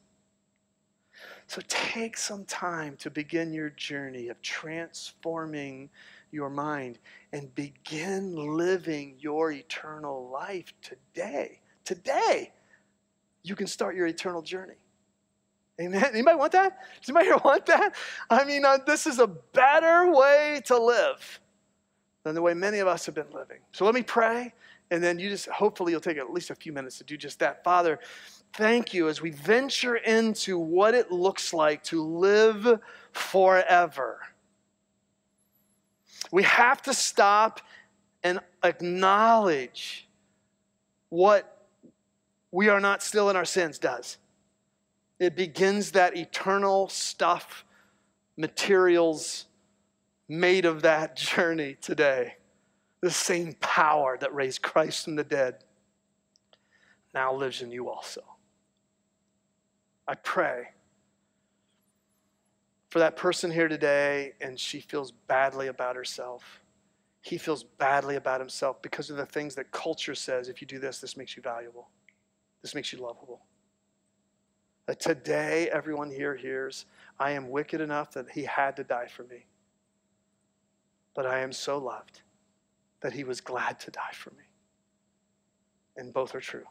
So 1.47 1.61
take 1.67 2.15
some 2.15 2.45
time 2.45 2.95
to 2.97 3.09
begin 3.09 3.51
your 3.51 3.71
journey 3.71 4.27
of 4.27 4.41
transforming 4.41 5.89
your 6.31 6.49
mind 6.49 6.99
and 7.31 7.53
begin 7.55 8.35
living 8.35 9.15
your 9.19 9.51
eternal 9.51 10.29
life 10.29 10.73
today. 10.81 11.59
Today, 11.85 12.51
you 13.43 13.55
can 13.55 13.67
start 13.67 13.95
your 13.95 14.07
eternal 14.07 14.41
journey. 14.41 14.75
Amen. 15.79 16.03
Anybody 16.11 16.35
want 16.35 16.51
that? 16.51 16.79
Does 16.99 17.09
anybody 17.09 17.27
here 17.27 17.37
want 17.43 17.65
that? 17.67 17.95
I 18.29 18.43
mean, 18.43 18.65
uh, 18.65 18.79
this 18.85 19.07
is 19.07 19.19
a 19.19 19.27
better 19.27 20.11
way 20.11 20.61
to 20.65 20.77
live 20.77 21.39
than 22.23 22.35
the 22.35 22.41
way 22.41 22.53
many 22.53 22.79
of 22.79 22.87
us 22.87 23.05
have 23.05 23.15
been 23.15 23.31
living. 23.33 23.59
So 23.71 23.85
let 23.85 23.95
me 23.95 24.03
pray, 24.03 24.53
and 24.91 25.01
then 25.01 25.19
you 25.19 25.29
just 25.29 25.47
hopefully 25.47 25.93
you'll 25.93 26.01
take 26.01 26.17
at 26.17 26.31
least 26.31 26.49
a 26.49 26.55
few 26.55 26.73
minutes 26.73 26.97
to 26.97 27.03
do 27.05 27.15
just 27.15 27.39
that. 27.39 27.63
Father, 27.63 27.99
thank 28.53 28.93
you 28.93 29.07
as 29.07 29.21
we 29.21 29.31
venture 29.31 29.95
into 29.95 30.59
what 30.59 30.93
it 30.93 31.11
looks 31.11 31.53
like 31.53 31.83
to 31.85 32.03
live 32.03 32.81
forever. 33.13 34.19
We 36.31 36.43
have 36.43 36.81
to 36.83 36.93
stop 36.93 37.61
and 38.23 38.39
acknowledge 38.63 40.07
what 41.09 41.65
we 42.51 42.69
are 42.69 42.79
not 42.79 43.01
still 43.01 43.29
in 43.29 43.35
our 43.35 43.45
sins 43.45 43.79
does. 43.79 44.17
It 45.19 45.35
begins 45.35 45.91
that 45.91 46.15
eternal 46.15 46.87
stuff, 46.89 47.65
materials 48.37 49.45
made 50.27 50.65
of 50.65 50.83
that 50.83 51.15
journey 51.15 51.77
today. 51.81 52.35
The 53.01 53.11
same 53.11 53.53
power 53.59 54.17
that 54.19 54.33
raised 54.33 54.61
Christ 54.61 55.05
from 55.05 55.15
the 55.15 55.23
dead 55.23 55.63
now 57.13 57.33
lives 57.33 57.61
in 57.61 57.71
you 57.71 57.89
also. 57.89 58.21
I 60.07 60.15
pray 60.15 60.69
for 62.89 62.99
that 62.99 63.15
person 63.15 63.51
here 63.51 63.67
today 63.67 64.33
and 64.41 64.59
she 64.59 64.79
feels 64.79 65.11
badly 65.11 65.67
about 65.67 65.95
herself. 65.95 66.61
He 67.21 67.37
feels 67.37 67.63
badly 67.63 68.15
about 68.15 68.39
himself 68.39 68.81
because 68.81 69.09
of 69.09 69.17
the 69.17 69.25
things 69.25 69.55
that 69.55 69.71
culture 69.71 70.15
says 70.15 70.49
if 70.49 70.61
you 70.61 70.67
do 70.67 70.79
this, 70.79 70.99
this 70.99 71.15
makes 71.15 71.35
you 71.35 71.43
valuable, 71.43 71.89
this 72.61 72.73
makes 72.73 72.91
you 72.91 72.99
lovable. 72.99 73.41
That 74.87 74.99
today, 74.99 75.69
everyone 75.71 76.09
here 76.09 76.35
hears, 76.35 76.87
I 77.19 77.31
am 77.31 77.51
wicked 77.51 77.79
enough 77.79 78.11
that 78.13 78.31
he 78.31 78.43
had 78.43 78.75
to 78.77 78.83
die 78.83 79.05
for 79.05 79.23
me. 79.23 79.45
But 81.13 81.27
I 81.27 81.39
am 81.39 81.51
so 81.51 81.77
loved 81.77 82.21
that 83.01 83.13
he 83.13 83.23
was 83.23 83.39
glad 83.39 83.79
to 83.81 83.91
die 83.91 84.13
for 84.13 84.31
me. 84.31 84.45
And 85.95 86.11
both 86.11 86.33
are 86.33 86.39
true. 86.39 86.65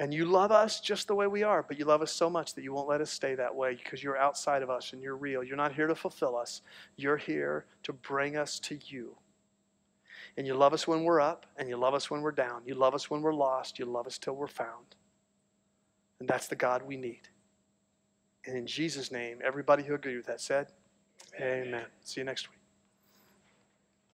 And 0.00 0.12
you 0.12 0.24
love 0.24 0.50
us 0.50 0.80
just 0.80 1.06
the 1.06 1.14
way 1.14 1.28
we 1.28 1.44
are, 1.44 1.62
but 1.62 1.78
you 1.78 1.84
love 1.84 2.02
us 2.02 2.10
so 2.10 2.28
much 2.28 2.54
that 2.54 2.64
you 2.64 2.72
won't 2.72 2.88
let 2.88 3.00
us 3.00 3.10
stay 3.10 3.36
that 3.36 3.54
way 3.54 3.76
because 3.76 4.02
you're 4.02 4.18
outside 4.18 4.62
of 4.62 4.70
us 4.70 4.92
and 4.92 5.00
you're 5.00 5.16
real. 5.16 5.44
You're 5.44 5.56
not 5.56 5.72
here 5.72 5.86
to 5.86 5.94
fulfill 5.94 6.36
us, 6.36 6.62
you're 6.96 7.16
here 7.16 7.66
to 7.84 7.92
bring 7.92 8.36
us 8.36 8.58
to 8.60 8.78
you. 8.86 9.16
And 10.36 10.46
you 10.46 10.54
love 10.54 10.72
us 10.72 10.88
when 10.88 11.04
we're 11.04 11.20
up, 11.20 11.46
and 11.56 11.68
you 11.68 11.76
love 11.76 11.94
us 11.94 12.10
when 12.10 12.22
we're 12.22 12.32
down. 12.32 12.62
You 12.66 12.74
love 12.74 12.94
us 12.94 13.08
when 13.08 13.22
we're 13.22 13.34
lost. 13.34 13.78
You 13.78 13.84
love 13.84 14.06
us 14.06 14.18
till 14.18 14.34
we're 14.34 14.48
found. 14.48 14.96
And 16.18 16.28
that's 16.28 16.48
the 16.48 16.56
God 16.56 16.82
we 16.82 16.96
need. 16.96 17.28
And 18.46 18.56
in 18.56 18.66
Jesus' 18.66 19.12
name, 19.12 19.38
everybody 19.44 19.84
who 19.84 19.94
agreed 19.94 20.16
with 20.16 20.26
that 20.26 20.40
said, 20.40 20.68
Amen. 21.36 21.68
Amen. 21.68 21.84
See 22.02 22.20
you 22.20 22.24
next 22.24 22.50
week. 22.50 22.63